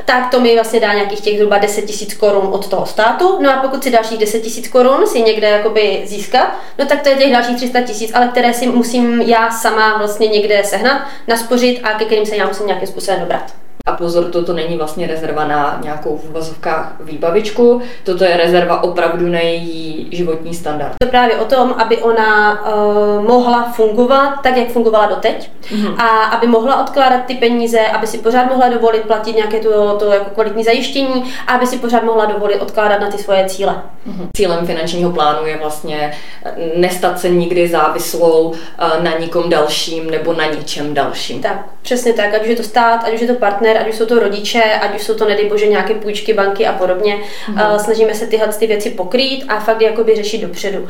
tak 0.04 0.30
to 0.30 0.40
mi 0.40 0.54
vlastně 0.54 0.80
dá 0.80 0.92
nějakých 0.92 1.20
těch 1.20 1.36
zhruba 1.36 1.58
10 1.58 1.82
tisíc 1.82 2.14
korun 2.14 2.48
od 2.52 2.68
toho 2.68 2.86
státu. 2.86 3.38
No 3.40 3.50
a 3.50 3.56
pokud 3.56 3.82
si 3.82 3.90
dalších 3.90 4.18
10 4.18 4.40
tisíc 4.40 4.68
korun 4.68 5.06
si 5.06 5.22
někde 5.22 5.48
jakoby 5.48 6.02
získat, 6.04 6.56
no 6.78 6.86
tak 6.86 7.02
to 7.02 7.08
je 7.08 7.16
těch 7.16 7.32
dalších 7.32 7.56
300 7.56 7.80
tisíc, 7.80 8.10
ale 8.14 8.28
které 8.28 8.54
si 8.54 8.66
musím 8.66 9.20
já 9.20 9.50
sama 9.50 9.98
vlastně 9.98 10.28
někde 10.28 10.64
sehnat, 10.64 11.02
naspořit 11.28 11.80
a 11.82 11.98
ke 11.98 12.04
kterým 12.04 12.26
se 12.26 12.36
já 12.36 12.46
musím 12.46 12.66
nějakým 12.66 12.88
způsobem 12.88 13.20
dobrat. 13.20 13.61
A 13.86 13.92
pozor, 13.92 14.24
toto 14.24 14.52
není 14.52 14.76
vlastně 14.76 15.06
rezerva 15.06 15.44
na 15.44 15.78
nějakou 15.82 16.16
v 16.16 16.30
uvazovkách 16.30 16.92
výbavičku, 17.00 17.82
toto 18.04 18.24
je 18.24 18.36
rezerva 18.36 18.82
opravdu 18.82 19.28
na 19.28 19.38
její 19.38 20.08
životní 20.12 20.54
standard. 20.54 20.92
To 21.02 21.08
právě 21.08 21.36
o 21.36 21.44
tom, 21.44 21.74
aby 21.78 21.96
ona 21.98 22.60
uh, 22.60 23.24
mohla 23.24 23.62
fungovat 23.62 24.34
tak, 24.42 24.56
jak 24.56 24.68
fungovala 24.68 25.06
doteď 25.06 25.50
mm-hmm. 25.62 25.94
a 26.02 26.24
aby 26.24 26.46
mohla 26.46 26.80
odkládat 26.80 27.24
ty 27.26 27.34
peníze, 27.34 27.80
aby 27.80 28.06
si 28.06 28.18
pořád 28.18 28.50
mohla 28.50 28.68
dovolit 28.68 29.02
platit 29.02 29.36
nějaké 29.36 29.60
to, 29.60 29.96
to 29.98 30.12
jako 30.12 30.30
kvalitní 30.30 30.64
zajištění 30.64 31.24
a 31.46 31.52
aby 31.52 31.66
si 31.66 31.78
pořád 31.78 32.02
mohla 32.02 32.24
dovolit 32.24 32.60
odkládat 32.60 33.00
na 33.00 33.10
ty 33.10 33.18
svoje 33.18 33.46
cíle. 33.46 33.82
Mm-hmm. 34.08 34.26
Cílem 34.36 34.66
finančního 34.66 35.10
plánu 35.10 35.46
je 35.46 35.56
vlastně 35.56 36.12
eh, 36.44 36.52
nestat 36.76 37.20
se 37.20 37.30
nikdy 37.30 37.68
závislou 37.68 38.48
uh, 38.48 38.56
na 39.04 39.18
nikom 39.18 39.50
dalším 39.50 40.10
nebo 40.10 40.32
na 40.32 40.46
ničem 40.46 40.94
dalším. 40.94 41.42
Tak, 41.42 41.66
přesně 41.82 42.12
tak, 42.12 42.34
ať 42.34 42.42
už 42.42 42.48
je 42.48 42.56
to 42.56 42.62
stát, 42.62 43.04
ať 43.04 43.14
už 43.14 43.20
je 43.20 43.26
to 43.26 43.34
partner, 43.34 43.71
partner, 43.72 43.82
ať 43.82 43.92
už 43.92 43.98
jsou 43.98 44.06
to 44.06 44.18
rodiče, 44.18 44.62
ať 44.62 44.94
už 44.94 45.02
jsou 45.02 45.14
to, 45.14 45.24
nedej 45.24 45.48
bože, 45.48 45.66
nějaké 45.66 45.94
půjčky, 45.94 46.34
banky 46.34 46.66
a 46.66 46.72
podobně. 46.72 47.18
Mm-hmm. 47.46 47.76
Snažíme 47.76 48.14
se 48.14 48.26
tyhle 48.26 48.48
ty 48.48 48.66
věci 48.66 48.90
pokrýt 48.90 49.44
a 49.48 49.60
fakt 49.60 49.80
jakoby 49.80 50.16
řešit 50.16 50.38
dopředu. 50.38 50.88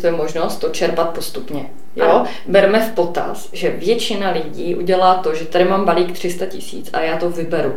To 0.00 0.06
je 0.06 0.12
možnost 0.12 0.56
to 0.56 0.68
čerpat 0.68 1.14
postupně. 1.14 1.66
Jo? 1.96 2.24
Berme 2.46 2.80
v 2.80 2.92
potaz, 2.92 3.48
že 3.52 3.70
většina 3.70 4.30
lidí 4.30 4.74
udělá 4.74 5.14
to, 5.14 5.34
že 5.34 5.44
tady 5.44 5.64
mám 5.64 5.84
balík 5.84 6.12
300 6.12 6.46
tisíc 6.46 6.90
a 6.92 7.00
já 7.00 7.16
to 7.16 7.30
vyberu. 7.30 7.74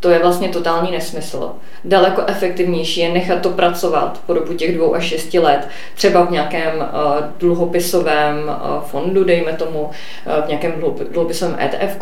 To 0.00 0.10
je 0.10 0.18
vlastně 0.18 0.48
totální 0.48 0.90
nesmysl. 0.90 1.52
Daleko 1.84 2.22
efektivnější 2.26 3.00
je 3.00 3.08
nechat 3.08 3.40
to 3.40 3.50
pracovat 3.50 4.20
po 4.26 4.32
dobu 4.32 4.54
těch 4.54 4.76
dvou 4.76 4.94
až 4.94 5.04
šesti 5.04 5.38
let, 5.38 5.68
třeba 5.94 6.24
v 6.24 6.30
nějakém 6.30 6.76
uh, 6.76 6.84
dluhopisovém 7.38 8.36
uh, 8.36 8.82
fondu, 8.82 9.24
dejme 9.24 9.52
tomu, 9.52 9.80
uh, 9.80 10.44
v 10.44 10.48
nějakém 10.48 10.74
dluhopisovém 11.10 11.56
ETF 11.60 11.96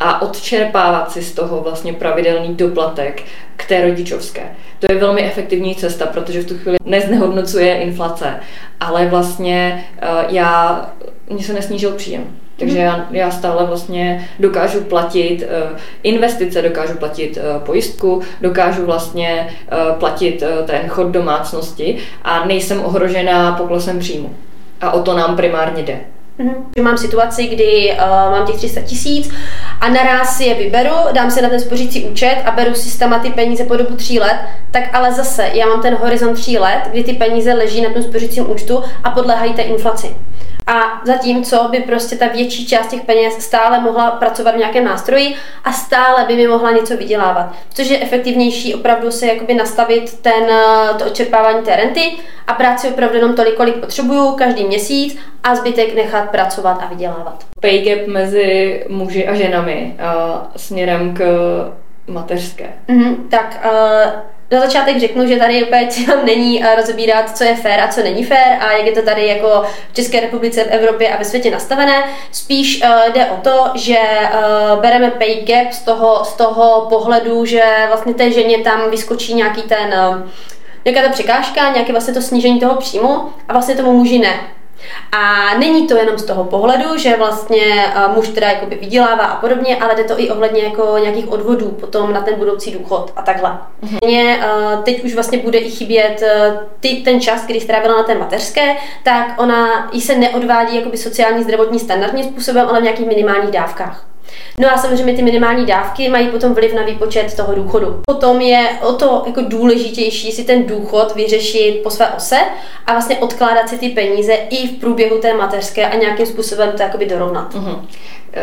a 0.00 0.22
odčerpávat 0.22 1.12
si 1.12 1.22
z 1.22 1.32
toho 1.32 1.60
vlastně 1.60 1.92
pravidelný 1.92 2.54
doplatek 2.54 3.22
k 3.56 3.68
té 3.68 3.82
rodičovské. 3.82 4.42
To 4.78 4.92
je 4.92 4.98
velmi 4.98 5.22
efektivní 5.22 5.74
cesta, 5.74 6.06
protože 6.06 6.40
v 6.40 6.46
tu 6.46 6.58
chvíli 6.58 6.76
neznehodnocuje 6.84 7.76
inflace, 7.76 8.40
ale 8.80 9.06
vlastně 9.06 9.84
já, 10.28 10.90
mně 11.30 11.44
se 11.44 11.52
nesnížil 11.52 11.92
příjem. 11.92 12.43
Takže 12.58 12.78
já, 12.78 13.06
já 13.10 13.30
stále 13.30 13.66
vlastně 13.66 14.28
dokážu 14.38 14.80
platit 14.80 15.42
uh, 15.42 15.78
investice, 16.02 16.62
dokážu 16.62 16.94
platit 16.94 17.36
uh, 17.36 17.62
pojistku, 17.62 18.22
dokážu 18.40 18.86
vlastně 18.86 19.48
uh, 19.72 19.98
platit 19.98 20.42
ten 20.66 20.88
chod 20.88 21.06
domácnosti 21.06 21.96
a 22.22 22.44
nejsem 22.44 22.84
ohrožená 22.84 23.52
poklesem 23.52 23.98
příjmu. 23.98 24.34
A 24.80 24.90
o 24.90 25.02
to 25.02 25.16
nám 25.16 25.36
primárně 25.36 25.82
jde. 25.82 26.00
Mm-hmm. 26.38 26.82
Mám 26.82 26.98
situaci, 26.98 27.46
kdy 27.46 27.92
uh, 27.92 28.32
mám 28.32 28.46
těch 28.46 28.56
300 28.56 28.80
tisíc 28.80 29.30
a 29.80 29.88
naraz 29.88 30.36
si 30.36 30.44
je 30.44 30.54
vyberu, 30.54 30.94
dám 31.12 31.30
si 31.30 31.42
na 31.42 31.48
ten 31.48 31.60
spořící 31.60 32.04
účet 32.04 32.36
a 32.44 32.50
beru 32.50 32.74
si 32.74 32.98
tam 32.98 33.20
ty 33.20 33.30
peníze 33.30 33.64
po 33.64 33.76
dobu 33.76 33.96
tří 33.96 34.20
let, 34.20 34.36
tak 34.70 34.84
ale 34.92 35.12
zase 35.12 35.50
já 35.54 35.66
mám 35.66 35.82
ten 35.82 35.94
horizont 35.94 36.34
tří 36.34 36.58
let, 36.58 36.82
kdy 36.90 37.04
ty 37.04 37.12
peníze 37.12 37.54
leží 37.54 37.82
na 37.82 37.90
tom 37.90 38.02
spořícím 38.02 38.50
účtu 38.50 38.82
a 39.04 39.10
podléhají 39.10 39.52
té 39.52 39.62
inflaci. 39.62 40.16
A 40.66 41.00
zatímco 41.04 41.68
by 41.70 41.80
prostě 41.80 42.16
ta 42.16 42.28
větší 42.28 42.66
část 42.66 42.86
těch 42.86 43.02
peněz 43.02 43.34
stále 43.38 43.80
mohla 43.80 44.10
pracovat 44.10 44.54
v 44.54 44.58
nějakém 44.58 44.84
nástroji 44.84 45.34
a 45.64 45.72
stále 45.72 46.24
by 46.24 46.36
mi 46.36 46.48
mohla 46.48 46.70
něco 46.70 46.96
vydělávat. 46.96 47.52
Což 47.74 47.88
je 47.88 48.00
efektivnější 48.00 48.74
opravdu 48.74 49.10
si 49.10 49.26
jakoby 49.26 49.54
nastavit 49.54 50.18
ten, 50.22 50.50
to 50.98 51.06
odčerpávání 51.06 51.62
té 51.62 51.76
renty 51.76 52.12
a 52.46 52.54
práci 52.54 52.88
opravdu 52.88 53.16
jenom 53.16 53.34
tolik, 53.34 53.54
kolik 53.54 53.74
potřebuju 53.74 54.32
každý 54.32 54.64
měsíc 54.64 55.18
a 55.42 55.54
zbytek 55.54 55.94
nechat 55.94 56.30
pracovat 56.30 56.82
a 56.82 56.86
vydělávat. 56.86 57.44
Pay 57.60 57.78
gap 57.78 58.06
mezi 58.06 58.84
muži 58.88 59.28
a 59.28 59.34
ženami 59.34 59.96
a 60.02 60.42
směrem 60.56 61.14
k 61.14 61.24
mateřské. 62.06 62.66
Mm-hmm, 62.88 63.16
tak 63.30 63.64
uh, 63.64 64.33
na 64.50 64.60
začátek 64.60 65.00
řeknu, 65.00 65.26
že 65.26 65.36
tady 65.36 65.66
cílem 65.88 66.18
není 66.24 66.64
eh, 66.64 66.74
rozebírat, 66.74 67.36
co 67.36 67.44
je 67.44 67.56
fér 67.56 67.80
a 67.80 67.88
co 67.88 68.02
není 68.02 68.24
fér 68.24 68.58
a 68.60 68.72
jak 68.72 68.86
je 68.86 68.92
to 68.92 69.02
tady 69.02 69.26
jako 69.26 69.62
v 69.90 69.94
České 69.94 70.20
republice, 70.20 70.64
v 70.64 70.70
Evropě 70.70 71.08
a 71.08 71.18
ve 71.18 71.24
světě 71.24 71.50
nastavené. 71.50 72.04
Spíš 72.32 72.82
uh, 72.82 73.12
jde 73.12 73.26
o 73.26 73.36
to, 73.36 73.70
že 73.74 73.98
uh, 73.98 74.80
bereme 74.80 75.10
pay 75.10 75.34
gap 75.34 75.72
z 75.72 75.82
toho, 75.82 76.24
z 76.24 76.32
toho 76.32 76.86
pohledu, 76.88 77.44
že 77.44 77.62
vlastně 77.88 78.14
té 78.14 78.30
ženě 78.30 78.58
tam 78.58 78.90
vyskočí 78.90 79.34
nějaký 79.34 79.62
ten 79.62 79.94
uh, 80.10 80.28
nějaká 80.84 81.08
ta 81.08 81.12
překážka, 81.12 81.72
nějaké 81.72 81.92
vlastně 81.92 82.14
to 82.14 82.22
snížení 82.22 82.60
toho 82.60 82.74
příjmu 82.74 83.28
a 83.48 83.52
vlastně 83.52 83.74
tomu 83.74 83.92
muži 83.92 84.18
ne. 84.18 84.40
A 85.12 85.54
není 85.58 85.86
to 85.86 85.96
jenom 85.96 86.18
z 86.18 86.24
toho 86.24 86.44
pohledu, 86.44 86.98
že 86.98 87.16
vlastně 87.16 87.86
eh, 87.86 88.08
muž 88.14 88.28
teda 88.28 88.48
jakoby 88.48 88.76
vydělává 88.76 89.24
a 89.24 89.40
podobně, 89.40 89.76
ale 89.76 89.94
jde 89.94 90.04
to 90.04 90.20
i 90.20 90.30
ohledně 90.30 90.62
jako 90.62 90.98
nějakých 90.98 91.32
odvodů 91.32 91.68
potom 91.68 92.12
na 92.12 92.20
ten 92.20 92.34
budoucí 92.34 92.70
důchod 92.70 93.12
a 93.16 93.22
takhle. 93.22 93.58
Mm-hmm. 93.84 94.82
teď 94.82 95.04
už 95.04 95.14
vlastně 95.14 95.38
bude 95.38 95.58
i 95.58 95.70
chybět 95.70 96.22
eh, 96.22 96.58
ty, 96.80 96.88
ten 96.88 97.20
čas, 97.20 97.46
kdy 97.46 97.60
strávila 97.60 97.96
na 97.96 98.02
té 98.02 98.14
mateřské, 98.14 98.76
tak 99.04 99.34
ona 99.36 99.90
jí 99.92 100.00
se 100.00 100.18
neodvádí 100.18 100.76
jakoby 100.76 100.96
sociální 100.96 101.44
zdravotní 101.44 101.78
standardním 101.78 102.24
způsobem, 102.24 102.68
ale 102.68 102.80
v 102.80 102.82
nějakých 102.82 103.06
minimálních 103.06 103.50
dávkách. 103.50 104.13
No 104.60 104.72
a 104.72 104.76
samozřejmě 104.76 105.14
ty 105.14 105.22
minimální 105.22 105.66
dávky 105.66 106.08
mají 106.08 106.28
potom 106.28 106.54
vliv 106.54 106.74
na 106.74 106.82
výpočet 106.82 107.36
toho 107.36 107.54
důchodu. 107.54 108.00
Potom 108.06 108.40
je 108.40 108.68
o 108.82 108.92
to 108.92 109.22
jako 109.26 109.40
důležitější 109.40 110.32
si 110.32 110.44
ten 110.44 110.66
důchod 110.66 111.14
vyřešit 111.14 111.80
po 111.82 111.90
své 111.90 112.08
ose 112.08 112.38
a 112.86 112.92
vlastně 112.92 113.18
odkládat 113.18 113.68
si 113.68 113.78
ty 113.78 113.88
peníze 113.88 114.32
i 114.32 114.68
v 114.68 114.80
průběhu 114.80 115.18
té 115.18 115.34
mateřské 115.34 115.86
a 115.86 115.96
nějakým 115.96 116.26
způsobem 116.26 116.72
to 116.76 116.82
jakoby 116.82 117.06
dorovnat. 117.06 117.54
Uh-huh. 117.54 117.84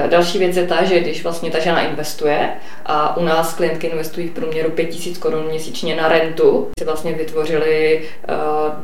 Další 0.07 0.39
věc 0.39 0.57
je 0.57 0.67
ta, 0.67 0.83
že 0.83 0.99
když 0.99 1.23
vlastně 1.23 1.51
ta 1.51 1.59
žena 1.59 1.81
investuje 1.81 2.49
a 2.85 3.17
u 3.17 3.23
nás 3.23 3.53
klientky 3.53 3.87
investují 3.87 4.27
v 4.27 4.31
průměru 4.31 4.71
5000 4.71 5.17
korun 5.17 5.45
měsíčně 5.45 5.95
na 5.95 6.07
rentu, 6.07 6.67
si 6.79 6.85
vlastně 6.85 7.13
vytvořili 7.13 8.01
uh, 8.29 8.35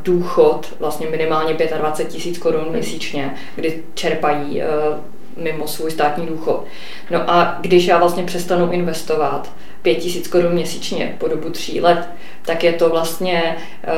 důchod 0.04 0.68
vlastně 0.80 1.08
minimálně 1.08 1.54
25 1.54 2.12
tisíc 2.14 2.38
korun 2.38 2.66
měsíčně, 2.72 3.36
kdy 3.56 3.84
čerpají 3.94 4.62
uh, 4.62 4.98
mimo 5.38 5.68
svůj 5.68 5.92
státní 5.92 6.26
důchod. 6.26 6.66
No 7.12 7.30
a 7.32 7.58
když 7.62 7.86
já 7.86 7.98
vlastně 7.98 8.24
přestanu 8.24 8.72
investovat 8.72 9.52
5000 9.82 10.28
korun 10.28 10.54
měsíčně 10.54 11.16
po 11.18 11.28
dobu 11.28 11.50
tří 11.50 11.82
let, 11.82 12.10
tak 12.42 12.64
je 12.64 12.74
to 12.74 12.90
vlastně, 12.90 13.58
eh, 13.84 13.92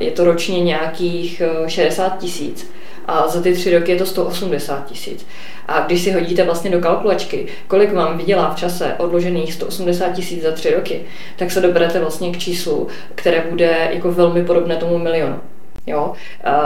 je 0.00 0.10
to 0.10 0.24
ročně 0.24 0.60
nějakých 0.60 1.42
60 1.66 2.12
eh, 2.14 2.18
tisíc 2.18 2.70
a 3.06 3.28
za 3.28 3.42
ty 3.42 3.52
tři 3.52 3.78
roky 3.78 3.92
je 3.92 3.98
to 3.98 4.06
180 4.06 4.86
tisíc. 4.86 5.26
A 5.66 5.80
když 5.80 6.02
si 6.02 6.12
hodíte 6.12 6.44
vlastně 6.44 6.70
do 6.70 6.80
kalkulačky, 6.80 7.46
kolik 7.68 7.92
vám 7.92 8.18
vydělá 8.18 8.50
v 8.50 8.56
čase 8.56 8.94
odložených 8.98 9.52
180 9.54 10.12
tisíc 10.12 10.42
za 10.42 10.52
tři 10.52 10.74
roky, 10.74 11.00
tak 11.36 11.50
se 11.50 11.60
doberete 11.60 12.00
vlastně 12.00 12.30
k 12.32 12.38
číslu, 12.38 12.88
které 13.14 13.44
bude 13.50 13.88
jako 13.92 14.12
velmi 14.12 14.44
podobné 14.44 14.76
tomu 14.76 14.98
milionu. 14.98 15.40
Jo? 15.86 16.12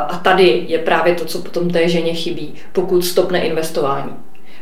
A 0.08 0.20
tady 0.24 0.64
je 0.68 0.78
právě 0.78 1.14
to, 1.14 1.24
co 1.24 1.38
potom 1.38 1.70
té 1.70 1.88
ženě 1.88 2.14
chybí, 2.14 2.54
pokud 2.72 3.02
stopne 3.02 3.40
investování. 3.40 4.16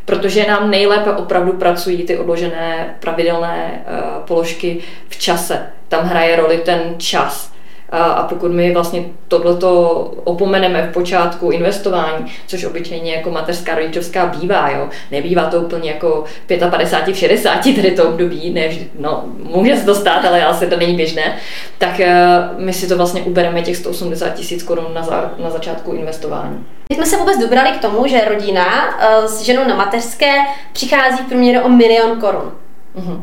Protože 0.05 0.47
nám 0.47 0.71
nejlépe 0.71 1.13
opravdu 1.13 1.53
pracují 1.53 2.03
ty 2.03 2.19
odložené 2.19 2.97
pravidelné 3.01 3.85
uh, 3.87 4.25
položky 4.27 4.79
v 5.09 5.19
čase. 5.19 5.67
Tam 5.89 6.05
hraje 6.05 6.37
roli 6.37 6.59
ten 6.59 6.81
čas, 6.99 7.53
A, 7.91 8.23
pokud 8.23 8.53
my 8.53 8.73
vlastně 8.73 9.05
tohleto 9.29 9.91
opomeneme 10.25 10.89
v 10.91 10.93
počátku 10.93 11.51
investování, 11.51 12.33
což 12.47 12.65
obyčejně 12.65 13.15
jako 13.15 13.31
mateřská 13.31 13.75
rodičovská 13.75 14.27
bývá, 14.27 14.71
jo, 14.71 14.89
nebývá 15.11 15.45
to 15.45 15.61
úplně 15.61 15.91
jako 15.91 16.25
55 16.71 17.15
v 17.15 17.19
60, 17.19 17.61
tedy 17.63 17.91
to 17.91 18.09
období, 18.09 18.51
ne, 18.51 18.69
no, 18.99 19.25
může 19.43 19.77
se 19.77 19.85
to 19.85 19.95
stát, 19.95 20.25
ale 20.25 20.45
asi 20.45 20.67
to 20.67 20.77
není 20.77 20.97
běžné, 20.97 21.37
tak 21.79 22.01
eh, 22.01 22.49
my 22.57 22.73
si 22.73 22.89
to 22.89 22.97
vlastně 22.97 23.23
ubereme 23.23 23.63
těch 23.63 23.77
180 23.77 24.29
tisíc 24.29 24.63
korun 24.63 24.95
na, 24.95 25.03
za, 25.03 25.31
na 25.39 25.51
začátku 25.51 25.93
investování. 25.93 26.67
My 26.91 26.97
jsme 26.97 27.07
se 27.07 27.17
vůbec 27.17 27.39
dobrali 27.39 27.71
k 27.71 27.81
tomu, 27.81 28.07
že 28.07 28.29
rodina 28.29 28.65
uh, 28.65 29.27
s 29.27 29.43
ženou 29.43 29.69
na 29.69 29.77
mateřské 29.77 30.35
přichází 30.73 31.23
v 31.23 31.29
průměru 31.29 31.65
o 31.65 31.69
milion 31.69 32.21
korun. 32.21 32.53
Uh-huh. 32.97 33.21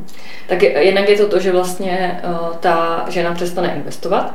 Tak 0.47 0.61
jednak 0.63 1.09
je 1.09 1.17
to 1.17 1.27
to, 1.27 1.39
že 1.39 1.51
vlastně 1.51 2.21
uh, 2.23 2.55
ta 2.55 3.05
žena 3.09 3.33
přestane 3.33 3.73
investovat. 3.75 4.33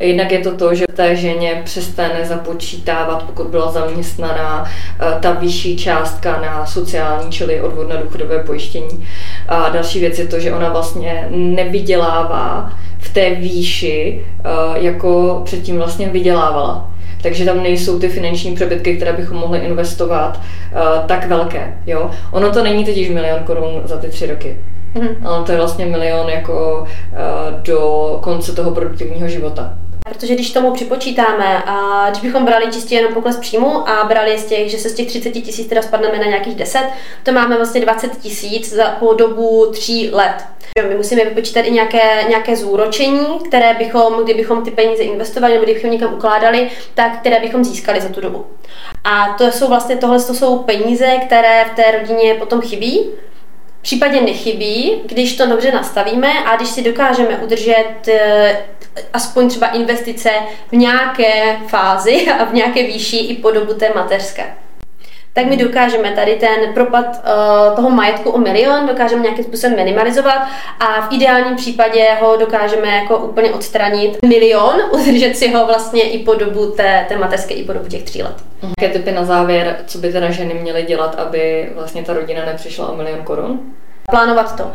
Jednak 0.00 0.32
je 0.32 0.38
to 0.38 0.56
to, 0.56 0.74
že 0.74 0.84
té 0.94 1.16
ženě 1.16 1.62
přestane 1.64 2.24
započítávat, 2.24 3.22
pokud 3.22 3.46
byla 3.46 3.70
zaměstnaná, 3.70 4.62
uh, 4.62 5.20
ta 5.20 5.32
vyšší 5.32 5.76
částka 5.76 6.40
na 6.40 6.66
sociální, 6.66 7.32
čili 7.32 7.60
odvod 7.60 7.88
na 7.88 7.96
důchodové 7.96 8.38
pojištění. 8.38 9.06
A 9.48 9.68
další 9.68 10.00
věc 10.00 10.18
je 10.18 10.26
to, 10.26 10.40
že 10.40 10.54
ona 10.54 10.68
vlastně 10.68 11.28
nevydělává 11.30 12.72
v 12.98 13.14
té 13.14 13.34
výši, 13.34 14.24
uh, 14.44 14.76
jako 14.76 15.42
předtím 15.44 15.76
vlastně 15.76 16.08
vydělávala 16.08 16.92
takže 17.22 17.44
tam 17.44 17.62
nejsou 17.62 17.98
ty 17.98 18.08
finanční 18.08 18.54
přebytky, 18.54 18.96
které 18.96 19.12
bychom 19.12 19.36
mohli 19.36 19.58
investovat, 19.58 20.40
uh, 20.72 21.06
tak 21.06 21.28
velké. 21.28 21.74
Jo? 21.86 22.10
Ono 22.30 22.52
to 22.52 22.64
není 22.64 22.84
totiž 22.84 23.08
milion 23.08 23.40
korun 23.44 23.82
za 23.84 23.96
ty 23.96 24.08
tři 24.08 24.26
roky. 24.26 24.56
Mm. 24.94 25.26
Ale 25.26 25.44
to 25.44 25.52
je 25.52 25.58
vlastně 25.58 25.86
milion 25.86 26.28
jako 26.28 26.80
uh, 26.80 27.60
do 27.62 28.18
konce 28.22 28.52
toho 28.52 28.70
produktivního 28.70 29.28
života. 29.28 29.78
Protože 30.08 30.34
když 30.34 30.52
tomu 30.52 30.70
připočítáme, 30.70 31.62
a 31.66 32.06
když 32.10 32.22
bychom 32.22 32.44
brali 32.44 32.72
čistě 32.72 32.94
jenom 32.94 33.14
pokles 33.14 33.36
příjmu 33.36 33.88
a 33.88 34.04
brali 34.04 34.38
z 34.38 34.44
těch, 34.44 34.70
že 34.70 34.78
se 34.78 34.88
z 34.88 34.94
těch 34.94 35.06
30 35.06 35.30
tisíc 35.30 35.66
teda 35.68 35.82
spadneme 35.82 36.18
na 36.18 36.26
nějakých 36.26 36.54
10, 36.54 36.80
to 37.22 37.32
máme 37.32 37.56
vlastně 37.56 37.80
20 37.80 38.16
tisíc 38.18 38.72
za 38.72 38.84
po 38.84 39.14
dobu 39.14 39.66
3 39.72 40.10
let. 40.12 40.44
My 40.88 40.94
musíme 40.94 41.24
vypočítat 41.24 41.60
i 41.60 41.70
nějaké, 41.70 42.24
nějaké 42.28 42.56
zúročení, 42.56 43.26
které 43.48 43.74
bychom, 43.74 44.24
kdybychom 44.24 44.64
ty 44.64 44.70
peníze 44.70 45.02
investovali 45.02 45.52
nebo 45.52 45.64
kdybychom 45.64 45.90
někam 45.90 46.14
ukládali, 46.14 46.70
tak 46.94 47.18
které 47.20 47.40
bychom 47.40 47.64
získali 47.64 48.00
za 48.00 48.08
tu 48.08 48.20
dobu. 48.20 48.46
A 49.04 49.34
to 49.38 49.52
jsou 49.52 49.68
vlastně 49.68 49.96
tohle 49.96 50.22
to 50.22 50.34
jsou 50.34 50.58
peníze, 50.58 51.06
které 51.26 51.64
v 51.64 51.76
té 51.76 51.90
rodině 51.98 52.34
potom 52.34 52.60
chybí, 52.60 53.10
případě 53.82 54.20
nechybí, 54.20 54.92
když 55.06 55.36
to 55.36 55.46
dobře 55.46 55.72
nastavíme 55.72 56.44
a 56.44 56.56
když 56.56 56.68
si 56.68 56.82
dokážeme 56.82 57.36
udržet 57.36 58.08
eh, 58.08 58.64
aspoň 59.12 59.48
třeba 59.48 59.66
investice 59.66 60.30
v 60.68 60.72
nějaké 60.72 61.56
fázi 61.68 62.26
a 62.40 62.44
v 62.44 62.54
nějaké 62.54 62.82
výši 62.82 63.16
i 63.16 63.36
po 63.36 63.50
dobu 63.50 63.74
té 63.74 63.92
mateřské 63.94 64.54
tak 65.32 65.46
my 65.46 65.56
dokážeme 65.56 66.10
tady 66.10 66.34
ten 66.36 66.74
propad 66.74 67.06
uh, 67.06 67.76
toho 67.76 67.90
majetku 67.90 68.30
o 68.30 68.38
milion, 68.38 68.86
dokážeme 68.86 69.22
nějakým 69.22 69.44
způsobem 69.44 69.76
minimalizovat 69.76 70.42
a 70.80 71.00
v 71.00 71.12
ideálním 71.12 71.56
případě 71.56 72.08
ho 72.20 72.36
dokážeme 72.36 72.88
jako 72.88 73.18
úplně 73.18 73.50
odstranit 73.50 74.18
milion, 74.26 74.74
udržet 74.92 75.36
si 75.36 75.52
ho 75.52 75.66
vlastně 75.66 76.02
i 76.02 76.18
po 76.18 76.34
dobu 76.34 76.70
té, 76.70 77.04
té 77.08 77.18
mateřské, 77.18 77.54
i 77.54 77.64
po 77.64 77.72
dobu 77.72 77.88
těch 77.88 78.02
tří 78.02 78.22
let. 78.22 78.34
Jaké 78.80 78.92
typy 78.92 79.12
na 79.12 79.24
závěr, 79.24 79.76
co 79.86 79.98
by 79.98 80.12
teda 80.12 80.30
ženy 80.30 80.54
měly 80.54 80.82
dělat, 80.82 81.14
aby 81.14 81.70
vlastně 81.74 82.02
ta 82.02 82.12
rodina 82.12 82.44
nepřišla 82.44 82.88
o 82.88 82.96
milion 82.96 83.22
korun? 83.22 83.60
Plánovat 84.12 84.56
to. 84.56 84.70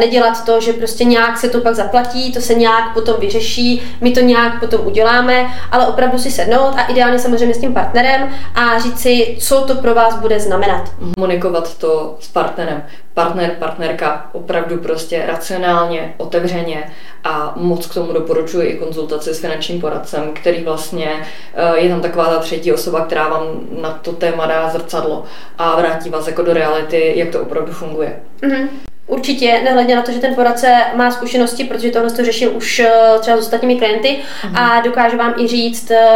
Nedělat 0.00 0.44
to, 0.44 0.60
že 0.60 0.72
prostě 0.72 1.04
nějak 1.04 1.38
se 1.38 1.48
to 1.48 1.60
pak 1.60 1.74
zaplatí, 1.74 2.32
to 2.32 2.40
se 2.40 2.54
nějak 2.54 2.94
potom 2.94 3.16
vyřeší, 3.20 3.82
my 4.00 4.10
to 4.10 4.20
nějak 4.20 4.60
potom 4.60 4.86
uděláme, 4.86 5.46
ale 5.72 5.86
opravdu 5.86 6.18
si 6.18 6.30
sednout 6.30 6.74
a 6.76 6.82
ideálně 6.82 7.18
samozřejmě 7.18 7.54
s 7.54 7.60
tím 7.60 7.74
partnerem 7.74 8.28
a 8.54 8.78
říct 8.78 9.00
si, 9.00 9.36
co 9.40 9.60
to 9.60 9.74
pro 9.74 9.94
vás 9.94 10.20
bude 10.20 10.40
znamenat. 10.40 10.90
Komunikovat 11.14 11.78
to 11.78 12.16
s 12.20 12.28
partnerem. 12.28 12.82
Partner, 13.18 13.56
partnerka 13.58 14.30
opravdu 14.32 14.76
prostě 14.76 15.26
racionálně, 15.26 16.14
otevřeně 16.16 16.90
a 17.24 17.52
moc 17.56 17.86
k 17.86 17.94
tomu 17.94 18.12
doporučuji 18.12 18.68
i 18.68 18.78
konzultaci 18.78 19.34
s 19.34 19.40
finančním 19.40 19.80
poradcem, 19.80 20.32
který 20.32 20.64
vlastně 20.64 21.26
eh, 21.54 21.78
je 21.78 21.88
tam 21.88 22.00
taková 22.00 22.24
ta 22.24 22.38
třetí 22.38 22.72
osoba, 22.72 23.00
která 23.00 23.28
vám 23.28 23.44
na 23.80 23.90
to 23.90 24.12
téma 24.12 24.46
dá 24.46 24.70
zrcadlo 24.70 25.24
a 25.58 25.76
vrátí 25.76 26.10
vás 26.10 26.26
jako 26.26 26.42
do 26.42 26.52
reality, 26.52 27.12
jak 27.16 27.28
to 27.28 27.42
opravdu 27.42 27.72
funguje. 27.72 28.20
Mm-hmm. 28.42 28.68
Určitě, 29.08 29.60
nehledně 29.64 29.96
na 29.96 30.02
to, 30.02 30.12
že 30.12 30.18
ten 30.18 30.34
poradce 30.34 30.74
má 30.94 31.10
zkušenosti, 31.10 31.64
protože 31.64 31.90
tohle 31.90 32.10
to 32.10 32.24
řešil 32.24 32.56
už 32.56 32.78
eh, 32.78 32.90
třeba 33.20 33.36
s 33.36 33.40
ostatními 33.40 33.76
klienty 33.76 34.18
uh-huh. 34.18 34.62
a 34.62 34.80
dokáže 34.80 35.16
vám 35.16 35.34
i 35.38 35.46
říct, 35.46 35.90
eh, 35.90 36.06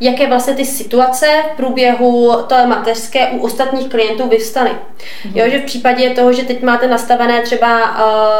jaké 0.00 0.26
vlastně 0.26 0.54
ty 0.54 0.64
situace 0.64 1.26
v 1.52 1.56
průběhu 1.56 2.32
té 2.46 2.66
mateřské 2.66 3.28
u 3.28 3.38
ostatních 3.38 3.88
klientů 3.88 4.28
vyvstaly. 4.28 4.70
Uh-huh. 4.70 5.30
Jo, 5.34 5.50
že 5.50 5.58
v 5.58 5.64
případě 5.64 6.10
toho, 6.10 6.32
že 6.32 6.42
teď 6.42 6.62
máte 6.62 6.88
nastavené 6.88 7.42
třeba, 7.42 7.90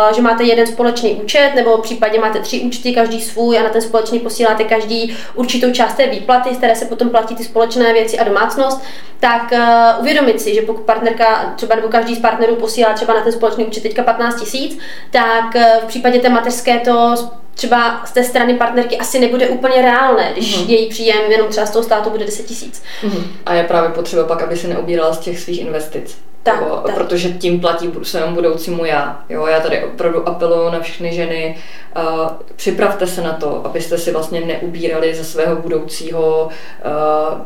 uh, 0.08 0.16
že 0.16 0.22
máte 0.22 0.44
jeden 0.44 0.66
společný 0.66 1.14
účet, 1.14 1.52
nebo 1.54 1.76
v 1.76 1.82
případě 1.82 2.20
máte 2.20 2.40
tři 2.40 2.60
účty, 2.60 2.94
každý 2.94 3.20
svůj 3.20 3.58
a 3.58 3.62
na 3.62 3.68
ten 3.68 3.82
společný 3.82 4.20
posíláte 4.20 4.64
každý 4.64 5.16
určitou 5.34 5.72
část 5.72 5.94
té 5.94 6.06
výplaty, 6.06 6.54
z 6.54 6.58
které 6.58 6.76
se 6.76 6.84
potom 6.84 7.08
platí 7.08 7.34
ty 7.34 7.44
společné 7.44 7.92
věci 7.92 8.18
a 8.18 8.24
domácnost, 8.24 8.82
tak 9.20 9.52
uvědomit 10.00 10.40
si, 10.40 10.54
že 10.54 10.62
pokud 10.62 10.84
partnerka 10.84 11.52
třeba 11.56 11.74
nebo 11.74 11.88
každý 11.88 12.14
z 12.14 12.18
partnerů 12.18 12.56
posílá 12.56 12.92
třeba 12.92 13.14
na 13.14 13.20
ten 13.20 13.32
společný 13.32 13.64
účet 13.64 13.82
teďka 13.82 13.99
15 14.02 14.40
tisíc, 14.40 14.78
tak 15.10 15.54
uh, 15.54 15.62
v 15.82 15.86
případě 15.86 16.18
té 16.18 16.28
mateřské 16.28 16.78
to 16.78 17.14
třeba 17.54 18.02
z 18.04 18.12
té 18.12 18.24
strany 18.24 18.54
partnerky 18.54 18.98
asi 18.98 19.20
nebude 19.20 19.48
úplně 19.48 19.82
reálné, 19.82 20.32
když 20.32 20.58
uh-huh. 20.58 20.68
její 20.68 20.88
příjem 20.88 21.32
jenom 21.32 21.48
třeba 21.48 21.66
z 21.66 21.70
toho 21.70 21.82
státu 21.82 22.10
bude 22.10 22.24
10 22.24 22.46
tisíc. 22.46 22.82
Uh-huh. 23.02 23.22
A 23.46 23.54
je 23.54 23.64
právě 23.64 23.90
potřeba 23.90 24.24
pak, 24.24 24.42
aby 24.42 24.56
se 24.56 24.68
neobírala 24.68 25.12
z 25.12 25.18
těch 25.18 25.40
svých 25.40 25.60
investic. 25.60 26.18
Tak, 26.42 26.60
jo, 26.60 26.82
tak. 26.86 26.94
Protože 26.94 27.28
tím 27.28 27.60
platí 27.60 27.90
svému 28.02 28.34
budoucímu 28.34 28.84
já. 28.84 29.24
Jo, 29.28 29.46
já 29.46 29.60
tady 29.60 29.84
opravdu 29.84 30.28
apeluju 30.28 30.70
na 30.70 30.80
všechny 30.80 31.14
ženy, 31.14 31.56
uh, 31.96 32.28
připravte 32.56 33.06
se 33.06 33.22
na 33.22 33.32
to, 33.32 33.66
abyste 33.66 33.98
si 33.98 34.12
vlastně 34.12 34.40
neubírali 34.40 35.14
ze 35.14 35.24
svého 35.24 35.56
budoucího 35.56 36.48
uh, 36.48 37.40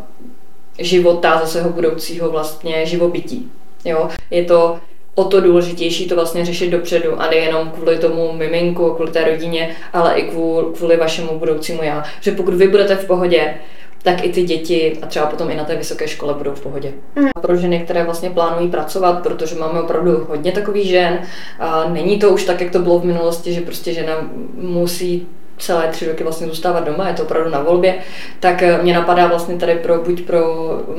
života, 0.79 1.41
ze 1.45 1.51
svého 1.51 1.71
budoucího 1.71 2.31
vlastně 2.31 2.87
živobytí. 2.87 3.51
Jo? 3.85 4.09
Je 4.31 4.45
to 4.45 4.79
o 5.15 5.25
to 5.25 5.41
důležitější 5.41 6.09
to 6.09 6.15
vlastně 6.15 6.45
řešit 6.45 6.71
dopředu 6.71 7.21
a 7.21 7.31
nejenom 7.31 7.71
kvůli 7.71 7.99
tomu 7.99 8.33
miminku, 8.33 8.91
kvůli 8.95 9.11
té 9.11 9.25
rodině, 9.25 9.77
ale 9.93 10.15
i 10.15 10.23
kvůli, 10.23 10.67
kvůli 10.75 10.97
vašemu 10.97 11.39
budoucímu 11.39 11.83
já. 11.83 12.05
Že 12.21 12.33
pokud 12.33 12.55
vy 12.55 12.69
budete 12.69 12.97
v 12.97 13.07
pohodě, 13.07 13.55
tak 14.03 14.25
i 14.25 14.29
ty 14.29 14.43
děti 14.43 14.99
a 15.03 15.07
třeba 15.07 15.27
potom 15.27 15.51
i 15.51 15.55
na 15.55 15.65
té 15.65 15.77
vysoké 15.77 16.09
škole 16.09 16.35
budou 16.35 16.53
v 16.53 16.61
pohodě. 16.61 16.93
Mm. 17.17 17.29
Pro 17.41 17.57
ženy, 17.57 17.81
které 17.81 18.05
vlastně 18.05 18.31
plánují 18.31 18.69
pracovat, 18.71 19.23
protože 19.23 19.55
máme 19.55 19.81
opravdu 19.81 20.27
hodně 20.29 20.53
takových 20.53 20.87
žen, 20.87 21.19
a 21.59 21.89
není 21.89 22.19
to 22.19 22.31
už 22.31 22.45
tak, 22.45 22.61
jak 22.61 22.71
to 22.71 22.79
bylo 22.79 22.99
v 22.99 23.05
minulosti, 23.05 23.53
že 23.53 23.61
prostě 23.61 23.93
žena 23.93 24.31
musí 24.55 25.27
celé 25.65 25.89
tři 25.89 26.07
roky 26.07 26.25
vlastně 26.25 26.47
zůstávat 26.47 26.85
doma, 26.85 27.09
je 27.09 27.15
to 27.15 27.23
opravdu 27.23 27.51
na 27.51 27.61
volbě, 27.61 27.95
tak 28.41 28.63
eh, 28.63 28.79
mě 28.83 28.95
napadá 28.95 29.27
vlastně 29.27 29.57
tady 29.57 29.75
pro, 29.75 29.99
buď 29.99 30.23
pro 30.23 30.41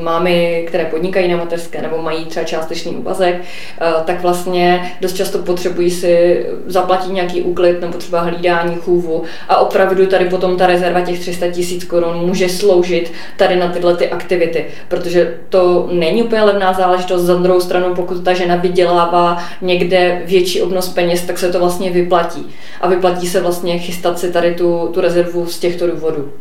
mámy, 0.02 0.66
které 0.68 0.86
podnikají 0.86 1.28
na 1.32 1.38
mateřské 1.38 1.82
nebo 1.82 2.02
mají 2.02 2.26
třeba 2.26 2.44
částečný 2.44 2.96
úvazek, 2.96 3.36
eh, 3.42 3.86
tak 4.06 4.22
vlastně 4.22 4.92
dost 5.02 5.16
často 5.16 5.38
potřebují 5.38 5.92
si 5.92 6.46
zaplatit 6.66 7.12
nějaký 7.12 7.42
úklid 7.42 7.82
nebo 7.82 7.98
třeba 7.98 8.22
hlídání 8.22 8.76
chůvu 8.76 9.24
a 9.50 9.58
opravdu 9.58 10.06
tady 10.06 10.26
potom 10.26 10.58
ta 10.58 10.68
rezerva 10.68 11.02
těch 11.02 11.20
300 11.20 11.48
tisíc 11.48 11.84
korun 11.84 12.18
může 12.18 12.50
sloužit 12.50 13.12
tady 13.38 13.56
na 13.56 13.68
tyhle 13.68 13.96
ty 13.96 14.10
aktivity, 14.10 14.66
protože 14.88 15.38
to 15.50 15.90
není 15.92 16.24
úplně 16.24 16.42
levná 16.42 16.74
záležitost. 16.74 17.22
Za 17.22 17.36
druhou 17.36 17.62
stranu, 17.62 17.96
pokud 17.96 18.24
ta 18.24 18.34
žena 18.34 18.56
vydělává 18.56 19.38
někde 19.62 20.22
větší 20.26 20.62
obnos 20.62 20.90
peněz, 20.90 21.22
tak 21.22 21.38
se 21.38 21.52
to 21.52 21.60
vlastně 21.60 21.92
vyplatí. 21.92 22.48
A 22.82 22.88
vyplatí 22.88 23.28
se 23.28 23.42
vlastně 23.42 23.80
chystat 23.80 24.20
si 24.20 24.32
tady 24.32 24.55
tu, 24.58 24.90
tu 24.94 25.02
rezervu 25.02 25.46
z 25.46 25.60
těchto 25.60 25.88
důvodů. 25.88 26.32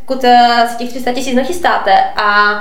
Pokud 0.00 0.24
eh, 0.24 0.66
si 0.68 0.76
těch 0.76 0.88
300 0.88 1.12
tisíc 1.12 1.34
nachystáte 1.34 1.92
a 2.16 2.54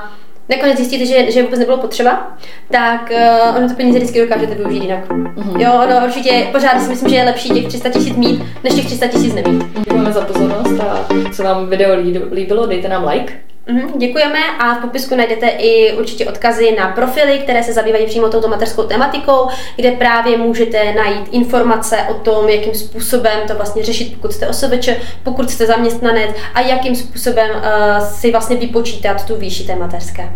nakonec 0.50 0.78
zjistíte, 0.78 1.06
že, 1.06 1.32
že 1.32 1.44
vůbec 1.44 1.60
nebylo 1.60 1.78
potřeba, 1.78 2.38
tak 2.72 3.12
uh, 3.12 3.58
ono 3.58 3.70
to 3.70 3.76
peníze 3.76 4.00
vždycky 4.00 4.22
dokážete 4.22 4.56
využít 4.56 4.84
jinak. 4.84 5.10
Uh-huh. 5.10 5.62
Jo, 5.62 5.82
no 5.90 6.06
určitě 6.06 6.48
pořád 6.52 6.82
si 6.82 6.90
myslím, 6.90 7.10
že 7.10 7.16
je 7.16 7.24
lepší 7.24 7.50
těch 7.50 7.68
300 7.68 7.90
tisíc 7.90 8.16
mít, 8.16 8.44
než 8.64 8.74
těch 8.74 8.86
300 8.86 9.08
tisíc 9.08 9.34
nemít. 9.34 9.64
Děkujeme 9.80 10.12
za 10.12 10.22
pozornost 10.22 10.80
a 10.80 11.08
co 11.36 11.44
vám 11.44 11.70
video 11.70 11.96
líbilo, 12.32 12.66
dejte 12.66 12.88
nám 12.88 13.08
like. 13.08 13.34
Mm, 13.68 14.00
děkujeme 14.00 14.40
a 14.60 14.74
v 14.76 14.82
popisku 14.82 15.16
najdete 15.16 15.48
i 15.48 15.94
určitě 15.94 16.26
odkazy 16.26 16.76
na 16.78 16.88
profily, 16.88 17.40
které 17.40 17.64
se 17.64 17.74
zabývají 17.74 18.06
přímo 18.06 18.30
touto 18.30 18.48
mateřskou 18.48 18.84
tematikou, 18.84 19.48
kde 19.76 19.92
právě 19.92 20.38
můžete 20.38 20.94
najít 20.94 21.28
informace 21.32 21.98
o 22.10 22.14
tom, 22.14 22.50
jakým 22.50 22.74
způsobem 22.74 23.40
to 23.48 23.56
vlastně 23.56 23.84
řešit, 23.84 24.14
pokud 24.16 24.34
jste 24.34 24.48
osobeč, 24.48 24.90
pokud 25.24 25.50
jste 25.50 25.66
zaměstnanec 25.66 26.30
a 26.54 26.62
jakým 26.62 26.96
způsobem 26.96 27.50
uh, 27.50 28.08
si 28.08 28.32
vlastně 28.32 28.56
vypočítat 28.56 29.26
tu 29.26 29.36
výši 29.36 29.64
té 29.64 29.76
mateřské. 29.76 30.30